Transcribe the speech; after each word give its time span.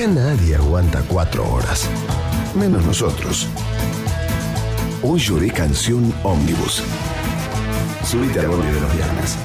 Acá 0.00 0.08
nadie 0.08 0.56
aguanta 0.56 1.02
cuatro 1.06 1.46
horas, 1.52 1.86
menos 2.54 2.86
nosotros. 2.86 3.46
Hoy 5.02 5.20
lloré 5.20 5.50
canción 5.50 6.14
Omnibus. 6.22 6.82
Subite 8.02 8.40
al 8.40 8.48
borde 8.48 8.72
de 8.72 8.80
los 8.80 8.94
viernes. 8.94 9.36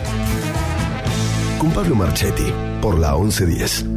Con 1.60 1.72
Pablo 1.72 1.96
Marchetti, 1.96 2.54
por 2.81 2.97
la 2.97 3.18
1110. 3.18 3.94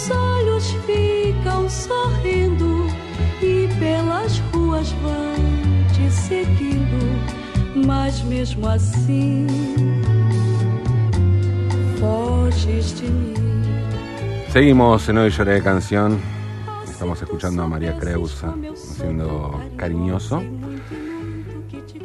Meus 0.00 0.10
olhos 0.10 0.76
ficam 0.86 1.68
sorrindo, 1.68 2.86
e 3.42 3.68
pelas 3.78 4.38
ruas 4.52 4.90
vão 5.02 5.34
te 5.92 6.10
seguindo, 6.10 7.84
mas 7.86 8.22
mesmo 8.22 8.66
assim 8.68 9.46
foges 11.98 13.00
de 13.00 13.10
mim. 13.10 13.34
Seguimos 14.50 15.08
en 15.08 15.18
Hoy 15.18 15.30
Lloré 15.30 15.54
de 15.54 15.62
Canción. 15.62 16.18
Estamos 16.84 17.20
escuchando 17.22 17.62
a 17.62 17.68
María 17.68 17.96
Creusa 17.98 18.54
haciendo 18.72 19.60
cariñoso. 19.76 20.42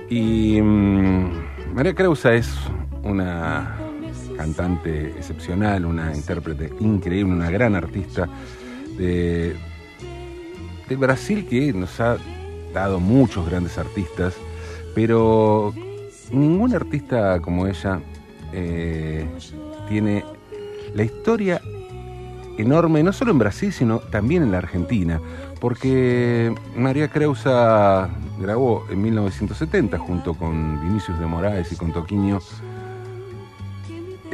Y 0.10 0.62
mm, 0.62 1.74
María 1.74 1.96
Creusa 1.96 2.34
es 2.34 2.54
una 3.04 3.85
cantante 4.36 5.10
excepcional, 5.10 5.86
una 5.86 6.16
intérprete 6.16 6.72
increíble, 6.80 7.34
una 7.34 7.50
gran 7.50 7.76
artista 7.76 8.28
de, 8.98 9.56
de 10.88 10.96
Brasil 10.96 11.46
que 11.50 11.74
nos 11.74 12.00
ha 12.00 12.18
dado 12.74 13.00
muchos 13.00 13.48
grandes 13.50 13.78
artistas, 13.78 14.36
pero 14.94 15.74
ningún 16.32 16.74
artista 16.74 17.40
como 17.42 17.68
ella 17.68 18.02
eh, 18.54 19.28
tiene 19.88 20.24
la 20.94 21.04
historia 21.04 21.62
enorme, 22.58 23.04
no 23.04 23.12
solo 23.12 23.32
en 23.32 23.40
Brasil, 23.40 23.72
sino 23.74 24.00
también 24.00 24.44
en 24.44 24.52
la 24.52 24.60
Argentina, 24.60 25.20
porque 25.60 26.54
María 26.76 27.10
Creusa 27.10 28.10
grabó 28.40 28.86
en 28.90 29.02
1970 29.02 29.98
junto 29.98 30.34
con 30.34 30.82
Vinicius 30.82 31.20
de 31.20 31.26
Moraes 31.26 31.72
y 31.72 31.76
con 31.76 31.92
Toquinho 31.92 32.40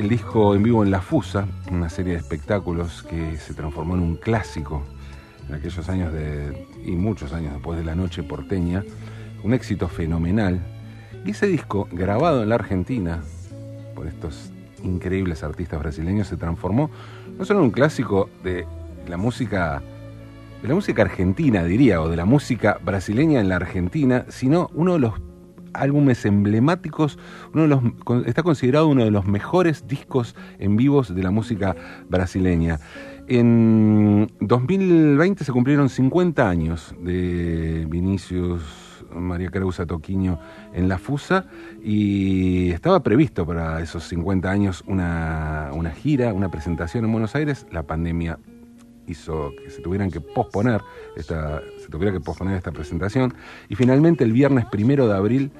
el 0.02 0.10
disco 0.10 0.56
en 0.56 0.64
vivo 0.64 0.84
en 0.84 0.90
La 0.90 1.00
Fusa, 1.00 1.46
una 1.72 1.88
serie 1.88 2.14
de 2.14 2.20
espectáculos 2.20 3.04
que 3.04 3.38
se 3.38 3.54
transformó 3.54 3.94
en 3.94 4.02
un 4.02 4.16
clásico 4.16 4.82
en 5.48 5.54
aquellos 5.54 5.88
años 5.90 6.12
de, 6.12 6.68
y 6.84 6.94
muchos 6.94 7.34
años 7.34 7.54
después 7.54 7.78
de 7.78 7.86
la 7.86 7.94
noche 7.94 8.24
porteña, 8.24 8.84
un 9.44 9.54
éxito 9.54 9.88
fenomenal. 9.88 10.60
Y 11.24 11.32
ese 11.32 11.46
disco, 11.46 11.88
grabado 11.92 12.42
en 12.42 12.50
la 12.50 12.56
Argentina 12.56 13.22
por 13.94 14.08
estos 14.08 14.52
increíbles 14.84 15.44
artistas 15.44 15.80
brasileños, 15.80 16.28
se 16.28 16.36
transformó 16.36 16.90
no 17.38 17.46
solo 17.46 17.60
en 17.60 17.66
un 17.66 17.72
clásico 17.72 18.28
de 18.44 18.66
la 19.08 19.18
música 19.18 19.84
de 20.64 20.68
la 20.68 20.74
música 20.74 21.04
argentina, 21.04 21.64
diría, 21.64 22.02
o 22.02 22.10
de 22.10 22.18
la 22.18 22.26
música 22.26 22.80
brasileña 22.84 23.40
en 23.40 23.50
la 23.50 23.58
Argentina, 23.58 24.26
sino 24.30 24.70
uno 24.74 24.94
de 24.94 25.00
los 25.00 25.14
álbumes 25.74 26.26
emblemáticos, 26.26 27.18
uno 27.54 27.64
de 27.64 27.68
los, 27.68 27.82
está 28.26 28.44
considerado 28.44 28.88
uno 28.88 29.04
de 29.04 29.12
los 29.12 29.26
mejores 29.26 29.88
discos 29.88 30.36
en 30.60 30.76
vivos 30.78 31.14
de 31.14 31.24
la 31.24 31.32
música 31.32 31.76
brasileña. 32.10 32.80
En 33.28 34.32
2020 34.40 35.44
se 35.44 35.52
cumplieron 35.52 35.90
50 35.90 36.50
años 36.50 36.94
de 37.00 37.86
Vinicius 37.90 38.62
María 39.14 39.50
Creusa 39.50 39.86
Toquiño 39.86 40.40
en 40.74 40.88
La 40.90 40.98
Fusa 40.98 41.46
y 41.84 42.72
estaba 42.72 43.02
previsto 43.04 43.46
para 43.46 43.82
esos 43.82 44.04
50 44.08 44.50
años 44.50 44.84
una, 44.88 45.70
una 45.74 45.92
gira, 45.92 46.34
una 46.34 46.50
presentación 46.50 47.06
en 47.06 47.12
Buenos 47.12 47.36
Aires. 47.36 47.66
La 47.72 47.84
pandemia 47.84 48.40
hizo 49.08 49.54
que 49.64 49.70
se 49.70 49.82
tuvieran 49.82 50.12
que 50.12 50.22
posponer 50.22 50.82
esta, 51.16 51.62
se 51.78 51.88
tuviera 51.90 52.12
que 52.12 52.20
posponer 52.20 52.56
esta 52.56 52.72
presentación. 52.72 53.34
Y 53.70 53.76
finalmente 53.76 54.24
el 54.24 54.32
viernes 54.32 54.66
primero 54.66 55.08
de 55.08 55.16
abril 55.16 55.52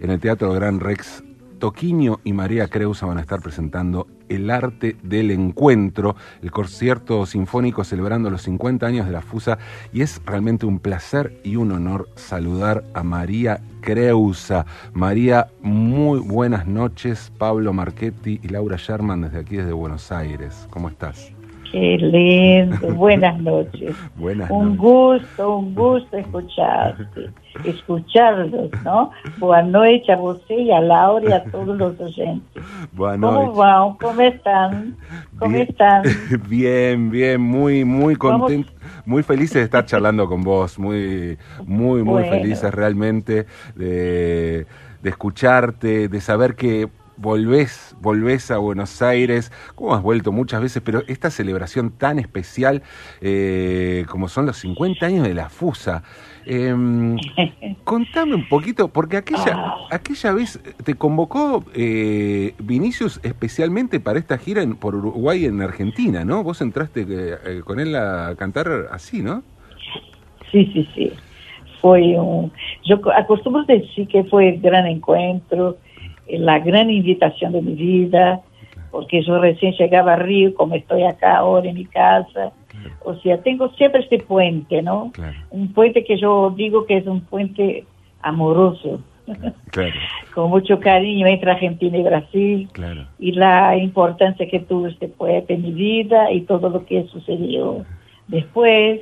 en 0.00 0.10
el 0.10 0.20
Teatro 0.20 0.52
Gran 0.52 0.80
Rex, 0.80 1.22
Toquiño 1.58 2.20
y 2.24 2.32
María 2.32 2.68
Creusa 2.68 3.06
van 3.06 3.18
a 3.18 3.20
estar 3.20 3.40
presentando 3.40 4.06
El 4.28 4.50
Arte 4.50 4.96
del 5.02 5.30
Encuentro, 5.30 6.16
el 6.42 6.50
concierto 6.50 7.26
sinfónico 7.26 7.84
celebrando 7.84 8.30
los 8.30 8.42
50 8.42 8.86
años 8.86 9.06
de 9.06 9.12
la 9.12 9.22
FUSA. 9.22 9.58
Y 9.92 10.02
es 10.02 10.22
realmente 10.24 10.66
un 10.66 10.78
placer 10.78 11.40
y 11.44 11.56
un 11.56 11.72
honor 11.72 12.08
saludar 12.14 12.84
a 12.94 13.02
María 13.02 13.60
Creusa. 13.80 14.66
María, 14.92 15.48
muy 15.60 16.20
buenas 16.20 16.66
noches. 16.66 17.32
Pablo 17.38 17.72
Marchetti 17.72 18.40
y 18.42 18.48
Laura 18.48 18.76
Sherman 18.76 19.22
desde 19.22 19.38
aquí, 19.38 19.56
desde 19.56 19.72
Buenos 19.72 20.12
Aires. 20.12 20.66
¿Cómo 20.70 20.88
estás? 20.88 21.37
Qué 21.70 21.98
lindo, 21.98 22.88
buenas 22.94 23.38
noches. 23.40 23.94
Buenas 24.16 24.50
un 24.50 24.76
noches. 24.76 24.78
gusto, 24.78 25.56
un 25.58 25.74
gusto 25.74 26.16
escucharte, 26.16 27.30
escucharlos, 27.64 28.70
¿no? 28.84 29.10
Boa 29.36 29.62
noite 29.62 30.10
a 30.12 30.16
você 30.16 30.54
y 30.54 30.70
a 30.72 30.80
Laura 30.80 31.26
y 31.26 31.32
a 31.32 31.44
todos 31.50 31.76
los 31.76 32.00
oyentes. 32.00 32.62
Buenas 32.92 33.20
¿Cómo 33.20 33.40
noches. 33.40 33.56
van? 33.56 33.94
¿Cómo 33.98 34.20
están? 34.22 34.96
¿Cómo 35.38 35.50
Bien. 35.52 35.68
están? 35.68 36.02
Bien, 36.48 37.10
bien, 37.10 37.40
muy, 37.40 37.84
muy 37.84 38.16
contento, 38.16 38.72
muy 39.04 39.22
felices 39.22 39.54
de 39.56 39.62
estar 39.64 39.84
charlando 39.84 40.26
con 40.26 40.42
vos, 40.42 40.78
muy, 40.78 41.36
muy, 41.66 42.02
muy 42.02 42.22
Bueno. 42.22 42.28
felices 42.28 42.72
realmente 42.72 43.46
de, 43.74 44.66
de 45.02 45.10
escucharte, 45.10 46.08
de 46.08 46.20
saber 46.20 46.54
que 46.56 46.88
volvés, 47.18 47.96
volvés 48.00 48.50
a 48.50 48.58
Buenos 48.58 49.02
Aires, 49.02 49.52
como 49.74 49.94
has 49.94 50.02
vuelto 50.02 50.32
muchas 50.32 50.60
veces, 50.60 50.82
pero 50.84 51.02
esta 51.08 51.30
celebración 51.30 51.90
tan 51.90 52.18
especial 52.18 52.82
eh, 53.20 54.04
como 54.08 54.28
son 54.28 54.46
los 54.46 54.56
50 54.58 55.04
años 55.04 55.26
de 55.26 55.34
la 55.34 55.48
FUSA. 55.50 56.02
Em, 56.46 57.16
contame 57.84 58.34
un 58.34 58.48
poquito, 58.48 58.88
porque 58.88 59.16
aquella, 59.18 59.54
Ah. 59.54 59.76
aquella 59.90 60.32
vez 60.32 60.60
te 60.84 60.94
convocó 60.94 61.64
eh, 61.74 62.54
Vinicius 62.58 63.20
especialmente 63.22 64.00
para 64.00 64.18
esta 64.18 64.38
gira 64.38 64.62
en, 64.62 64.76
por 64.76 64.94
Uruguay 64.94 65.44
en 65.44 65.60
Argentina, 65.60 66.24
¿no? 66.24 66.42
Vos 66.42 66.60
entraste 66.62 67.02
eh, 67.02 67.36
eh, 67.44 67.60
con 67.64 67.80
él 67.80 67.94
a 67.96 68.34
cantar 68.38 68.88
así, 68.92 69.22
¿no? 69.22 69.42
Sí, 70.50 70.64
sí, 70.72 70.88
sí. 70.94 71.12
Foi 71.80 72.16
um. 72.18 72.50
Eu 72.88 72.98
acostumo 73.12 73.64
dizer 73.64 74.06
que 74.08 74.24
foi 74.24 74.50
o 74.50 74.58
grande 74.58 74.90
encontro, 74.90 75.76
a 76.46 76.58
grande 76.58 76.92
invitação 76.92 77.50
de 77.50 77.60
minha 77.60 77.76
vida, 77.76 78.40
porque 78.90 79.22
eu 79.26 79.40
recém 79.40 79.72
chegava 79.74 80.12
a 80.12 80.16
Rio, 80.16 80.52
como 80.52 80.74
estou 80.74 81.06
acá 81.06 81.38
agora 81.38 81.66
em 81.66 81.74
minha 81.74 81.88
casa. 81.88 82.52
Ou 83.04 83.16
seja, 83.16 83.38
tenho 83.38 83.68
sempre 83.76 84.00
este 84.02 84.18
puente? 84.18 84.82
Claro, 85.12 85.36
Un 85.50 85.68
puente 85.68 86.04
que 86.04 86.16
yo 86.16 86.50
digo 86.56 86.86
que 86.86 86.98
es 86.98 87.06
un 87.06 87.20
puente 87.20 87.84
amoroso, 88.22 89.00
con 90.34 90.50
mucho 90.50 90.78
cariño 90.78 91.26
entre 91.26 91.50
Argentina 91.50 91.98
y 91.98 92.02
Brasil, 92.02 92.68
y 93.18 93.32
la 93.32 93.76
importancia 93.76 94.46
que 94.48 94.60
tuvo 94.60 94.86
este 94.86 95.08
puente 95.08 95.54
en 95.54 95.62
mi 95.62 95.72
vida 95.72 96.30
y 96.30 96.42
todo 96.42 96.68
lo 96.70 96.84
que 96.86 97.04
sucedió 97.08 97.84
después, 98.28 99.00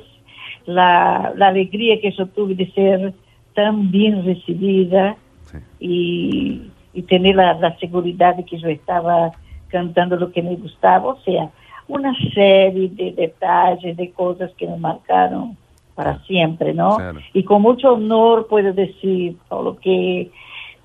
la, 0.65 1.33
la 1.35 1.47
alegría 1.47 1.99
que 2.01 2.11
yo 2.11 2.25
tuve 2.27 2.55
de 2.55 2.69
ser 2.71 3.13
tan 3.53 3.91
bien 3.91 4.25
recibida 4.25 5.15
Sí. 5.43 5.57
y, 5.79 6.61
y 6.97 7.03
tener 7.03 7.35
la, 7.35 7.53
la 7.53 7.77
seguridad 7.77 8.35
de 8.35 8.43
que 8.43 8.57
yo 8.57 8.69
estaba 8.69 9.31
cantando 9.67 10.15
lo 10.15 10.31
que 10.31 10.41
me 10.41 10.55
gustaba, 10.55 11.09
o 11.09 11.19
sea, 11.19 11.51
una 11.87 12.11
serie 12.33 12.89
de 12.89 13.11
detalles, 13.11 13.95
de 13.95 14.09
cosas 14.09 14.51
que 14.57 14.65
me 14.65 14.77
marcaron 14.77 15.55
para 15.93 16.17
siempre, 16.23 16.73
¿no? 16.73 16.95
Claro. 16.95 17.19
Y 17.33 17.43
con 17.43 17.61
mucho 17.61 17.93
honor 17.93 18.47
puedo 18.47 18.73
decir, 18.73 19.35
Paulo, 19.47 19.77
que 19.77 20.31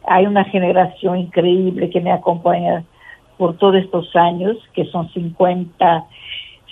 hay 0.05 0.27
una 0.27 0.45
generación 0.45 1.17
increíble 1.17 1.89
que 1.89 2.03
me 2.03 2.13
acompaña 2.13 2.85
por 3.39 3.57
todos 3.57 3.77
estos 3.77 4.15
años, 4.15 4.59
que 4.75 4.85
son 4.85 5.09
50, 5.15 6.05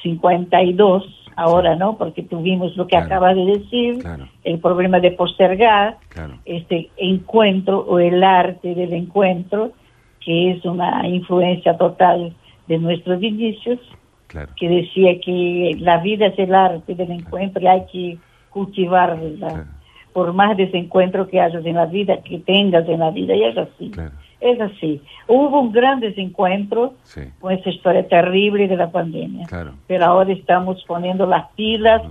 52 0.02 1.19
ahora, 1.40 1.74
¿no? 1.74 1.96
Porque 1.96 2.22
tuvimos 2.22 2.76
lo 2.76 2.86
que 2.86 2.96
Claro. 2.96 3.06
acaba 3.06 3.34
de 3.34 3.44
decir, 3.46 3.98
Claro. 3.98 4.28
el 4.44 4.58
problema 4.58 5.00
de 5.00 5.12
postergar 5.12 5.96
Claro. 6.08 6.34
este 6.44 6.90
encuentro 6.96 7.80
o 7.80 7.98
el 7.98 8.22
arte 8.22 8.74
del 8.74 8.92
encuentro, 8.92 9.72
que 10.24 10.50
es 10.52 10.64
una 10.64 11.06
influencia 11.08 11.76
total 11.76 12.34
de 12.66 12.78
nuestros 12.78 13.22
inicios, 13.22 13.78
que 14.56 14.68
decía 14.68 15.18
que 15.20 15.76
la 15.80 15.98
vida 15.98 16.26
es 16.26 16.38
el 16.38 16.54
arte 16.54 16.94
del 16.94 17.10
encuentro 17.10 17.60
y 17.62 17.66
hay 17.66 17.82
que 17.90 18.18
cultivarla. 18.50 19.66
Por 20.12 20.32
más 20.32 20.56
desencuentro 20.56 21.26
que 21.28 21.40
hayas 21.40 21.64
en 21.64 21.76
la 21.76 21.86
vida, 21.86 22.18
que 22.22 22.38
tengas 22.38 22.88
en 22.88 23.00
la 23.00 23.10
vida, 23.10 23.34
y 23.34 23.44
es 23.44 23.56
así. 23.56 23.90
Claro. 23.90 24.12
Es 24.40 24.60
así. 24.60 25.00
Hubo 25.28 25.60
un 25.60 25.72
gran 25.72 26.00
desencuentro 26.00 26.94
Sí. 27.02 27.20
con 27.40 27.52
esta 27.52 27.70
historia 27.70 28.06
terrible 28.08 28.68
de 28.68 28.76
la 28.76 28.90
pandemia. 28.90 29.46
Claro. 29.46 29.72
Pero 29.86 30.04
ahora 30.06 30.32
estamos 30.32 30.82
poniendo 30.86 31.26
las 31.26 31.48
pilas 31.56 32.02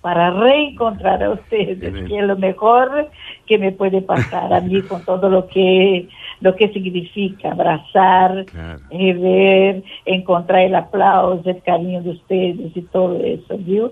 para 0.00 0.30
reencontrar 0.30 1.22
a 1.24 1.30
ustedes, 1.30 1.80
Bien. 1.92 2.06
que 2.06 2.18
es 2.18 2.24
lo 2.24 2.36
mejor 2.36 3.08
que 3.46 3.58
me 3.58 3.72
puede 3.72 4.00
pasar 4.00 4.52
a 4.52 4.60
mí 4.60 4.80
con 4.88 5.04
todo 5.04 5.28
lo 5.28 5.46
que 5.48 6.08
lo 6.40 6.54
que 6.54 6.68
significa 6.68 7.50
abrazar, 7.50 8.44
Claro. 8.44 8.78
eh, 8.90 9.12
ver, 9.12 9.82
encontrar 10.06 10.60
el 10.62 10.74
aplauso, 10.76 11.50
el 11.50 11.60
cariño 11.62 12.00
de 12.00 12.10
ustedes 12.10 12.76
y 12.76 12.82
todo 12.82 13.20
eso, 13.24 13.58
¿vio? 13.58 13.90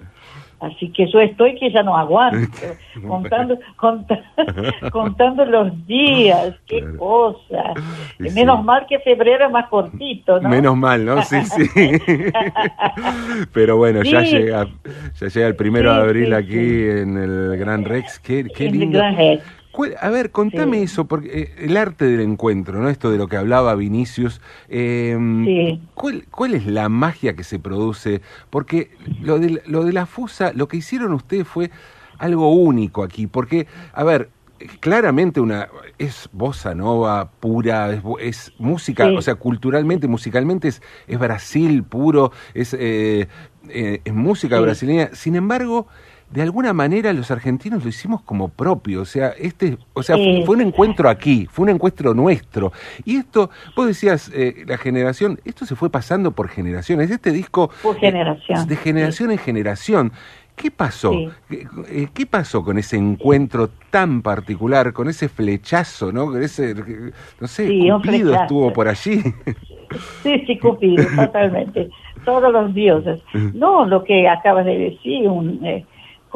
Así 0.59 0.91
que 0.91 1.07
yo 1.13 1.21
estoy 1.21 1.55
que 1.59 1.71
ya 1.71 1.83
no 1.83 1.97
aguanto, 1.99 2.49
contando, 3.07 3.59
conta- 3.77 4.23
contando 4.91 5.45
los 5.45 5.87
días, 5.87 6.55
qué 6.67 6.81
Claro. 6.81 6.97
cosa. 6.99 7.75
Y 8.19 8.31
Menos 8.31 8.61
sí. 8.61 8.65
mal 8.65 8.87
que 8.89 8.99
febrero 9.01 9.47
es 9.47 9.53
más 9.53 9.69
cortito, 9.69 10.41
¿no? 10.41 10.49
Menos 10.49 10.75
mal, 10.77 11.05
¿no? 11.05 11.21
Sí, 11.23 11.37
sí. 11.45 11.69
Pero 13.53 13.77
bueno, 13.77 14.03
ya 14.03 14.23
llega, 14.23 14.67
ya 15.21 15.27
llega 15.29 15.47
el 15.47 15.57
primero 15.57 15.95
de 15.95 16.01
abril 16.03 16.35
aquí 16.35 16.57
en 16.59 17.17
el 17.19 17.57
Gran 17.59 17.85
Rex. 17.85 18.19
Qué, 18.21 18.45
qué 18.55 18.67
el 18.69 18.79
lindo. 18.79 18.99
Gran 18.99 19.17
Rex. 19.17 19.45
¿Cuál- 19.77 19.95
A 20.01 20.09
ver, 20.09 20.31
contame 20.31 20.79
Sí. 20.79 20.85
eso, 20.85 21.05
porque 21.05 21.29
eh, 21.43 21.55
el 21.59 21.77
arte 21.77 22.07
del 22.07 22.21
encuentro, 22.23 22.81
¿no? 22.81 22.89
Esto 22.89 23.11
de 23.11 23.19
lo 23.19 23.29
que 23.29 23.37
hablaba 23.37 23.75
Vinicius. 23.75 24.41
eh, 24.71 25.15
Sí. 25.45 25.83
¿cuál, 25.95 26.25
cuál 26.31 26.55
es 26.55 26.65
la 26.67 26.89
magia 26.89 27.37
que 27.37 27.45
se 27.45 27.59
produce? 27.59 28.23
Porque 28.49 28.91
lo 29.21 29.39
de, 29.39 29.61
lo 29.67 29.85
de 29.85 29.93
la 29.93 30.07
fusa, 30.07 30.53
lo 30.55 30.67
que 30.67 30.79
hicieron 30.79 31.13
ustedes 31.13 31.47
fue 31.47 31.71
algo 32.17 32.51
único 32.55 33.03
aquí, 33.05 33.27
porque, 33.27 33.67
a 33.93 34.03
ver, 34.03 34.31
claramente 34.81 35.41
una 35.41 35.69
es 35.99 36.31
bossa 36.33 36.75
nova 36.75 37.31
pura, 37.41 37.93
es, 37.93 38.01
es 38.21 38.53
música, 38.59 39.07
Sí. 39.07 39.15
o 39.15 39.21
sea, 39.21 39.35
culturalmente, 39.35 40.09
musicalmente 40.09 40.69
es, 40.69 40.81
es 41.07 41.19
Brasil 41.19 41.85
puro, 41.85 42.33
es, 42.55 42.73
eh, 42.79 43.29
eh, 43.69 44.01
es 44.03 44.15
música 44.15 44.57
Sí. 44.57 44.63
brasileña. 44.63 45.11
Sin 45.13 45.37
embargo, 45.37 45.87
de 46.31 46.43
alguna 46.43 46.73
manera 46.73 47.13
los 47.13 47.31
argentinos 47.31 47.83
lo 47.85 47.89
hicimos 47.89 48.21
como 48.23 48.49
propio, 48.49 49.03
o 49.03 49.05
sea, 49.05 49.29
este, 49.39 49.79
o 49.93 50.03
sea, 50.03 50.17
Sí. 50.17 50.43
fue 50.45 50.57
un 50.57 50.63
encuentro 50.63 51.09
aquí, 51.09 51.47
fue 51.51 51.65
un 51.65 51.69
encuentro 51.71 52.15
nuestro. 52.15 52.73
Y 53.05 53.17
esto, 53.17 53.51
vos 53.77 53.87
decías, 53.87 54.31
eh, 54.35 54.65
la 54.67 54.77
generación, 54.77 55.39
esto 55.45 55.65
se 55.67 55.77
fue 55.77 55.89
pasando 55.91 56.33
por 56.33 56.49
generaciones. 56.49 57.11
Este 57.11 57.31
disco 57.31 57.71
Por 57.83 57.97
eh, 57.97 58.01
generación, 58.01 58.67
de 58.67 58.77
generación 58.77 59.31
en 59.31 59.39
generación. 59.39 60.13
¿Qué 60.57 60.71
pasó? 60.71 61.13
Sí. 61.13 61.29
¿Qué, 61.51 61.67
eh, 61.91 62.09
qué 62.15 62.25
pasó 62.27 62.65
con 62.65 62.79
ese 62.79 62.97
encuentro 62.97 63.69
tan 63.91 64.23
particular, 64.23 64.93
con 64.95 65.07
ese 65.09 65.29
flechazo, 65.29 66.13
¿no? 66.13 66.27
Con 66.27 66.43
ese, 66.43 66.75
no 67.39 67.47
sé, 67.47 67.69
Cupido 67.93 68.35
estuvo 68.35 68.73
por 68.73 68.89
allí. 68.89 69.23
Sí, 70.23 70.43
sí, 70.47 70.59
Cupido, 70.59 71.05
totalmente. 71.15 71.89
Todos 72.25 72.53
los 72.53 72.75
dioses. 72.75 73.21
No, 73.55 73.87
lo 73.87 74.03
que 74.03 74.29
acabas 74.29 74.65
de 74.65 74.79
decir, 74.79 75.29
un, 75.29 75.65
eh, 75.65 75.85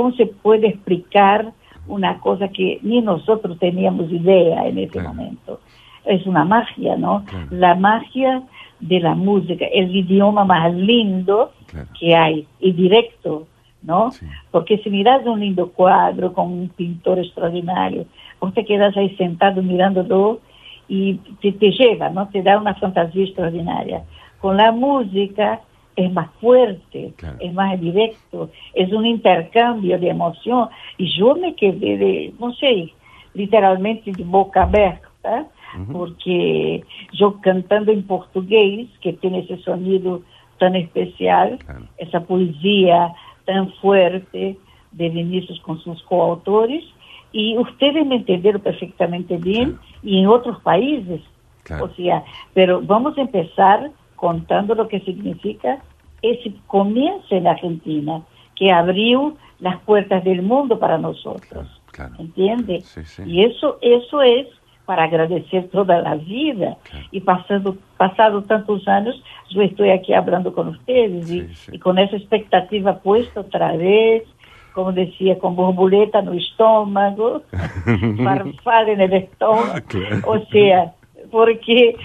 ¿cómo 0.01 0.13
se 0.15 0.25
puede 0.25 0.69
explicar 0.69 1.53
una 1.87 2.21
cosa 2.21 2.49
que 2.49 2.79
ni 2.83 3.03
nosotros 3.03 3.59
teníamos 3.59 4.11
idea 4.11 4.67
en 4.67 4.79
ese 4.79 4.93
Claro. 4.93 5.11
momento? 5.11 5.61
Es 6.07 6.27
una 6.27 6.43
magia, 6.47 6.97
¿no? 6.97 7.23
Claro. 7.27 7.47
La 7.51 7.75
magia 7.75 8.43
de 8.81 8.99
la 9.01 9.15
música, 9.15 9.67
el 9.67 9.95
idioma 9.95 10.45
más 10.47 10.73
lindo 10.75 11.53
Claro. 11.67 11.89
que 11.99 12.17
hay 12.17 12.47
y 12.61 12.73
directo, 12.73 13.47
¿no? 13.83 14.11
Sí. 14.13 14.25
Porque 14.51 14.79
si 14.79 14.89
miras 14.89 15.27
un 15.27 15.41
lindo 15.41 15.71
cuadro 15.71 16.33
con 16.33 16.47
un 16.51 16.71
pintor 16.71 17.19
extraordinario, 17.19 18.07
vos 18.41 18.55
te 18.55 18.65
quedas 18.65 18.97
ahí 18.97 19.11
sentado 19.17 19.63
mirándolo 19.63 20.41
y 20.89 21.17
te, 21.43 21.53
te 21.53 21.73
lleva, 21.73 22.09
¿no? 22.09 22.27
Te 22.29 22.43
da 22.43 22.59
una 22.59 22.75
fantasía 22.75 23.25
extraordinaria. 23.25 24.03
Con 24.41 24.57
la 24.57 24.73
música 24.73 25.61
es 25.97 26.13
más 26.13 26.31
fuerte, 26.41 27.13
Claro. 27.17 27.37
es 27.41 27.53
más 27.53 27.81
directo, 27.81 28.51
es 28.75 28.93
un 28.93 29.07
intercambio 29.07 29.99
de 29.99 30.09
emoción. 30.11 30.69
Y 30.97 31.09
yo 31.19 31.35
me 31.35 31.55
quedé 31.55 31.99
de, 31.99 32.33
no 32.39 32.53
sé, 32.55 32.93
literalmente 33.35 34.13
de 34.13 34.25
boca 34.25 34.63
abierta, 34.63 35.47
porque 35.93 36.83
yo 37.13 37.41
cantando 37.41 37.93
en 37.93 38.03
portugués, 38.05 38.89
que 39.01 39.13
tiene 39.13 39.41
ese 39.41 39.59
sonido 39.59 40.23
tan 40.59 40.75
especial, 40.75 41.59
Claro. 41.59 41.87
esa 41.99 42.21
poesía 42.25 43.13
tan 43.45 43.71
fuerte 43.75 44.57
de 44.93 45.09
Vinicius 45.09 45.61
con 45.61 45.79
sus 45.81 46.03
coautores, 46.05 46.83
y 47.33 47.57
ustedes 47.59 48.05
me 48.05 48.17
entendieron 48.17 48.61
perfectamente 48.61 49.37
bien, 49.37 49.79
y 50.03 50.19
en 50.21 50.27
otros 50.27 50.61
países. 50.63 51.21
O 51.81 51.89
sea, 51.91 52.25
pero 52.53 52.81
vamos 52.83 53.17
a 53.17 53.21
empezar 53.21 53.93
contando 54.21 54.75
lo 54.75 54.87
que 54.87 55.01
significa 55.01 55.79
ese 56.21 56.53
comienzo 56.67 57.35
en 57.35 57.47
Argentina, 57.47 58.21
que 58.55 58.71
abrió 58.71 59.35
las 59.61 59.81
puertas 59.81 60.23
del 60.25 60.43
mundo 60.43 60.79
para 60.79 60.99
nosotros. 60.99 61.67
Claro. 61.91 62.15
¿Entiende? 62.19 62.83
Sí, 62.83 63.03
sí. 63.05 63.23
Y 63.27 63.45
eso, 63.45 63.79
eso 63.81 64.21
es 64.21 64.47
para 64.85 65.05
agradecer 65.05 65.69
toda 65.71 66.03
la 66.03 66.17
vida. 66.17 66.77
Claro. 66.83 67.07
Y 67.11 67.21
pasando, 67.21 67.77
pasado 67.97 68.43
tantos 68.43 68.87
años, 68.87 69.23
yo 69.49 69.63
estoy 69.63 69.89
aquí 69.91 70.13
hablando 70.13 70.53
con 70.53 70.69
ustedes 70.69 71.31
y, 71.31 71.41
Sí, 71.41 71.55
sí. 71.55 71.71
y 71.77 71.79
con 71.79 71.99
esa 71.99 72.17
expectativa 72.17 72.99
puesta 72.99 73.41
otra 73.41 73.75
vez, 73.77 74.25
como 74.75 74.93
decía, 74.93 75.39
con 75.39 75.57
borboleta 75.57 76.21
no 76.21 76.35
estómago, 76.35 77.43
farfalla 78.23 78.93
en 78.93 79.01
el 79.01 79.13
estómago. 79.15 79.81
Claro. 79.89 80.21
O 80.27 80.39
sea, 80.51 80.93
porque 81.31 81.97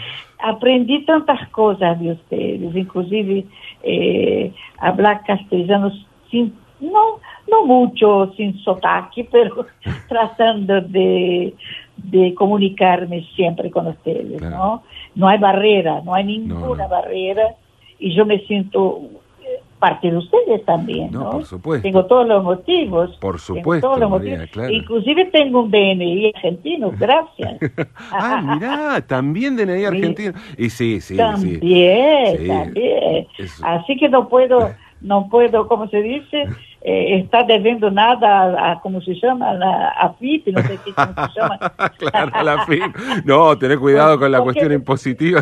aprendí 0.45 1.03
tantas 1.05 1.49
cosas 1.49 1.99
de 1.99 2.11
ustedes, 2.11 2.75
inclusive 2.75 3.45
eh, 3.83 4.53
hablar 4.77 5.23
castellano 5.25 5.91
sin, 6.29 6.53
no, 6.79 7.19
no 7.49 7.65
mucho, 7.65 8.31
sin 8.37 8.57
sotaque, 8.59 9.23
pero 9.31 9.65
tratando 10.07 10.81
de, 10.81 11.53
de 11.97 12.33
comunicarme 12.35 13.23
siempre 13.35 13.71
con 13.71 13.87
ustedes, 13.87 14.37
Claro. 14.39 14.55
¿no? 14.57 14.83
No 15.15 15.27
hay 15.27 15.39
barrera, 15.39 16.01
no 16.05 16.13
hay 16.13 16.25
ninguna 16.25 16.83
no. 16.83 16.89
barrera 16.89 17.55
y 17.97 18.13
yo 18.13 18.25
me 18.25 18.39
siento 18.45 18.99
eh, 19.01 19.17
parte 19.79 20.09
de 20.09 20.17
ustedes 20.17 20.63
también, 20.65 21.11
No, 21.11 21.19
¿no? 21.25 21.29
por 21.31 21.45
supuesto. 21.45 21.83
Tengo 21.83 22.05
todos 22.05 22.27
los 22.27 22.43
motivos. 22.43 23.15
Por 23.19 23.39
supuesto, 23.39 23.87
todos 23.87 23.99
los 23.99 24.09
María, 24.09 24.31
motivos. 24.33 24.51
claro. 24.51 24.71
Inclusive 24.71 25.25
tengo 25.25 25.63
un 25.63 25.71
DNI 25.71 26.31
argentino, 26.35 26.91
gracias. 26.97 27.57
ah, 28.11 28.41
mirá, 28.55 29.01
también 29.05 29.55
DNI 29.55 29.85
argentino. 29.85 30.33
Y 30.57 30.69
sí, 30.69 31.01
sí, 31.01 31.13
sí. 31.13 31.17
también, 31.17 31.59
Sí, 32.37 32.47
también. 32.47 33.27
eso. 33.37 33.65
Así 33.65 33.97
que 33.97 34.09
no 34.09 34.27
puedo, 34.29 34.71
no 35.01 35.27
puedo, 35.29 35.67
¿cómo 35.67 35.87
se 35.89 36.01
dice? 36.01 36.45
Eh, 36.87 37.21
estar 37.21 37.47
debiendo 37.47 37.89
nada 37.89 38.43
a, 38.43 38.71
a, 38.73 38.79
¿cómo 38.79 39.01
se 39.01 39.15
llama? 39.15 39.49
A 39.49 39.53
la 39.55 39.87
AFIP, 39.89 40.49
no 40.49 40.61
sé 40.61 40.77
qué, 40.85 40.93
cómo 40.93 41.27
se 41.33 41.39
llama. 41.39 41.57
claro, 41.97 42.43
la 42.43 42.63
fin. 42.67 42.83
No, 43.23 43.57
tener 43.57 43.79
cuidado 43.79 44.19
con 44.19 44.31
la 44.31 44.37
Porque- 44.37 44.59
cuestión 44.59 44.73
impositiva. 44.73 45.41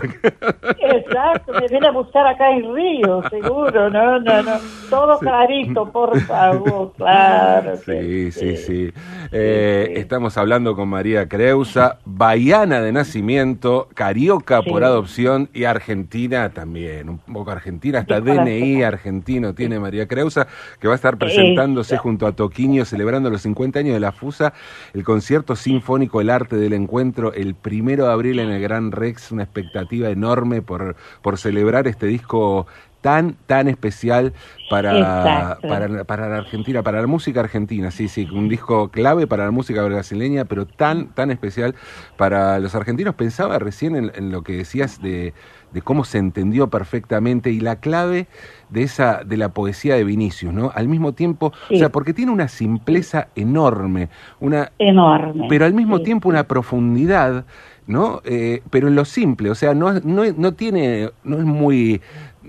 Exacto, 0.80 1.52
me 1.60 1.68
viene 1.68 1.88
a 1.88 1.92
buscar 1.92 2.26
acá 2.28 2.50
en 2.52 2.74
Río, 2.74 3.22
seguro, 3.30 3.90
no, 3.90 4.20
no, 4.22 4.42
no. 4.42 4.52
Todo 4.90 5.20
clarito, 5.20 5.92
por 5.92 6.18
favor, 6.22 6.94
claro. 6.98 7.76
Sí, 7.78 7.84
que 7.86 8.32
sí, 8.32 8.56
sí. 8.58 8.94
Eh, 9.32 9.86
sí. 9.94 10.00
Estamos 10.00 10.38
hablando 10.38 10.76
con 10.76 10.88
María 10.88 11.28
Creusa, 11.28 11.98
baiana 12.06 12.80
de 12.82 12.92
nacimiento, 12.94 13.90
carioca 13.94 14.62
Sí. 14.62 14.70
por 14.70 14.84
adopción 14.86 15.50
y 15.54 15.66
argentina 15.66 16.50
también, 16.52 17.10
un 17.10 17.18
poco 17.18 17.52
argentina, 17.52 18.00
hasta. 18.00 18.22
DNI 18.22 18.84
argentino 18.84 19.54
tiene 19.54 19.80
María 19.80 20.08
Creusa, 20.08 20.48
que 20.80 20.88
va 20.88 20.94
a 20.94 20.96
estar 20.96 21.18
presentándose 21.34 21.98
junto 21.98 22.28
a 22.28 22.34
Toquiño, 22.34 22.84
celebrando 22.84 23.30
los 23.30 23.42
50 23.44 23.80
años 23.80 23.94
de 23.94 24.00
la 24.02 24.12
FUSA, 24.12 24.54
el 24.94 25.04
concierto 25.04 25.56
sinfónico 25.56 26.20
El 26.20 26.30
Arte 26.30 26.58
del 26.58 26.74
Encuentro, 26.74 27.32
el 27.34 27.56
primero 27.56 28.08
de 28.08 28.12
abril 28.12 28.40
en 28.40 28.50
el 28.50 28.62
Gran 28.62 28.92
Rex, 28.92 29.32
una 29.32 29.44
expectativa 29.44 30.10
enorme 30.10 30.62
por 30.62 30.74
por, 30.74 30.96
por 31.22 31.38
celebrar 31.38 31.88
este 31.88 32.08
disco 32.08 32.66
tan, 33.02 33.36
tan 33.46 33.68
especial 33.68 34.34
para, 34.70 35.60
para, 35.62 36.04
para, 36.06 36.30
la 36.30 36.38
Argentina, 36.38 36.82
para 36.82 37.02
la 37.02 37.08
música 37.08 37.42
argentina, 37.42 37.92
sí, 37.92 38.08
sí, 38.08 38.28
un 38.32 38.48
disco 38.48 38.90
clave 38.90 39.28
para 39.28 39.44
la 39.44 39.52
música 39.52 39.84
brasileña, 39.84 40.46
pero 40.46 40.66
tan, 40.66 41.10
tan 41.10 41.30
especial 41.30 41.76
para 42.18 42.60
los 42.60 42.74
argentinos. 42.76 43.14
Pensaba 43.16 43.60
recién 43.60 44.12
en, 44.16 44.32
lo 44.32 44.42
que 44.42 44.54
decías 44.54 45.02
de, 45.02 45.34
de, 45.74 45.82
cómo 45.82 46.04
se 46.04 46.18
entendió 46.18 46.70
perfectamente 46.70 47.52
y 47.52 47.60
la 47.60 47.78
clave 47.78 48.28
de 48.70 48.84
esa, 48.84 49.24
de 49.24 49.38
la 49.38 49.50
poesía 49.50 49.96
de 49.96 50.04
Vinicius, 50.04 50.54
¿no? 50.54 50.72
Al 50.74 50.88
mismo 50.88 51.14
tiempo, 51.14 51.52
o 51.70 51.76
sea, 51.76 51.90
porque 51.90 52.14
tiene 52.14 52.32
una 52.32 52.48
simpleza 52.48 53.28
enorme, 53.36 54.10
una 54.40 54.72
enorme, 54.80 55.48
pero 55.50 55.66
al 55.66 55.74
mismo 55.74 56.02
tiempo 56.02 56.30
una 56.30 56.44
profundidad 56.44 57.46
¿no? 57.88 58.22
Eh, 58.24 58.62
pero 58.70 58.88
en 58.88 58.96
lo 58.96 59.06
simple, 59.06 59.50
o 59.50 59.56
sea, 59.56 59.74
no, 59.74 59.94
no, 60.00 60.24
no 60.38 60.54
tiene, 60.54 61.10
no 61.24 61.38
es 61.38 61.44
muy 61.44 62.02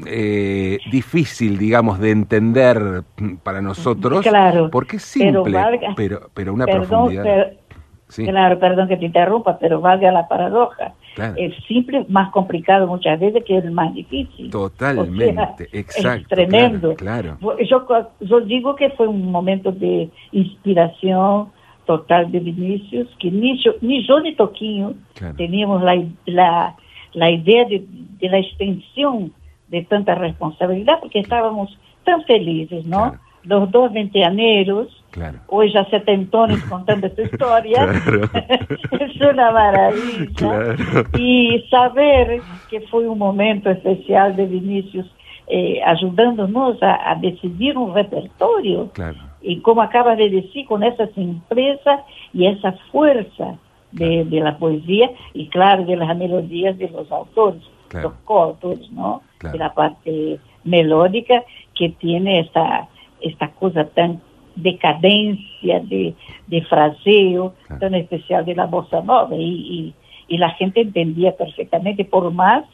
eh, 0.07 0.79
difícil, 0.91 1.59
digamos, 1.59 1.99
de 1.99 2.11
entender 2.11 3.03
para 3.43 3.61
nosotros, 3.61 4.23
claro, 4.23 4.71
porque 4.71 4.97
es 4.97 5.03
simple, 5.03 5.59
pero, 5.97 6.31
pero, 6.35 6.55
una 6.55 6.67
profundidad. 6.67 7.53
Claro, 8.17 8.59
perdón 8.59 8.89
que 8.89 8.97
te 8.97 9.07
interrumpa, 9.07 9.59
pero 9.59 9.81
valga 9.81 10.13
la 10.13 10.29
paradoja. 10.29 10.93
Es 11.37 11.55
simple 11.67 12.05
más 12.09 12.31
complicado 12.33 12.87
muchas 12.87 13.21
veces 13.21 13.45
que 13.45 13.57
el 13.59 13.71
más 13.71 13.95
difícil. 13.95 14.51
Totalmente, 14.51 15.69
exacto. 15.73 16.23
Es 16.23 16.29
tremendo. 16.29 16.95
Claro, 16.95 17.39
Yo, 17.41 17.87
yo 18.21 18.41
digo 18.41 18.75
que 18.75 18.91
fue 18.91 19.07
un 19.07 19.31
momento 19.31 19.71
de 19.73 20.11
inspiración 20.33 21.49
total 21.87 22.33
de 22.33 22.41
Vinicius, 22.41 23.09
que 23.19 23.31
ni 23.31 23.63
yo 23.63 23.73
ni, 23.81 24.07
yo 24.07 24.19
ni 24.21 24.35
Toquinho 24.35 24.95
teníamos 25.37 25.83
la, 25.83 26.03
la, 26.25 26.75
la 27.13 27.31
idea 27.31 27.65
de, 27.67 27.85
de 28.19 28.29
la 28.29 28.39
extensión 28.39 29.33
de 29.69 29.83
tanta 29.85 30.15
responsabilidad 30.15 30.99
porque 31.01 31.19
estábamos 31.19 31.77
tan 32.05 32.23
felizes, 32.25 32.87
¿no? 32.87 33.17
Los 33.43 33.71
dos 33.71 33.93
veinteaneros, 33.93 35.04
hoy 35.49 35.73
ya 35.73 35.85
setentones 35.87 36.63
contando 36.65 37.07
esta 37.07 37.23
historia, 37.23 37.89
es 38.93 39.21
una 39.21 39.51
maravilla. 39.51 40.77
Y 41.17 41.65
saber 41.71 42.41
que 42.71 42.81
fue 42.83 43.09
un 43.09 43.19
momento 43.19 43.71
especial 43.71 44.37
de 44.37 44.47
Vinicius 44.47 45.07
eh, 45.47 45.81
ayudándonos 45.85 46.79
a, 46.83 47.17
decidir 47.21 47.77
un 47.77 47.95
repertorio. 47.95 48.91
Y 49.43 49.61
como 49.61 49.83
acaba 49.83 50.17
de 50.17 50.31
decir, 50.31 50.67
con 50.67 50.83
esa 50.83 51.07
simpleza 51.09 52.05
y 52.33 52.47
esa 52.47 52.73
fuerza 52.91 53.57
de, 53.93 54.25
de 54.25 54.41
la 54.41 54.57
poesía 54.59 55.11
y 55.35 55.49
claro, 55.49 55.85
de 55.85 55.97
las 55.97 56.17
melodías 56.17 56.79
de 56.79 56.89
los 56.89 57.11
autores 57.13 57.63
los 58.03 58.13
coros, 58.25 58.91
¿no? 58.93 59.23
De 59.41 59.59
la 59.59 59.73
parte 59.75 60.41
melódica 60.65 61.45
que 61.75 61.91
tiene 61.91 62.41
esta, 62.41 62.89
esta 63.21 63.51
cosa 63.51 63.85
tan 63.85 64.21
decadencia 64.57 65.81
de, 65.81 66.15
de 66.47 66.63
fraseo, 66.63 67.55
tan 67.81 67.95
especial 67.95 68.45
de 68.45 68.55
la 68.55 68.67
bossa 68.67 69.01
nova. 69.01 69.35
Y, 69.37 69.95
y, 70.29 70.39
la 70.39 70.51
gente 70.51 70.81
entendía 70.81 71.37
perfectamente, 71.37 72.05
por 72.05 72.33
más 72.33 72.65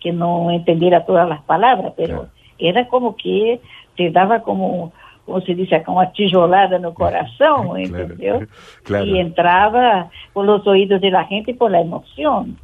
que 0.00 0.12
no 0.12 0.50
entendiera 0.50 1.04
todas 1.04 1.28
las 1.28 1.42
palabras, 1.42 1.92
pero 1.96 2.28
era 2.58 2.88
como 2.88 3.16
que 3.16 3.60
te 3.96 4.10
daba 4.10 4.42
como 4.42 4.92
como 5.26 5.42
se 5.42 5.54
dice, 5.54 5.82
como 5.84 5.98
una 5.98 6.12
tijolada 6.12 6.78
no 6.78 6.92
corazón, 6.92 7.76
¿entendió? 7.78 8.40
Y 9.04 9.18
entraba 9.18 10.10
por 10.32 10.44
los 10.44 10.66
oídos 10.66 11.00
de 11.00 11.10
la 11.10 11.24
gente 11.26 11.54
por 11.54 11.70
la 11.70 11.80
emoción. 11.80 12.58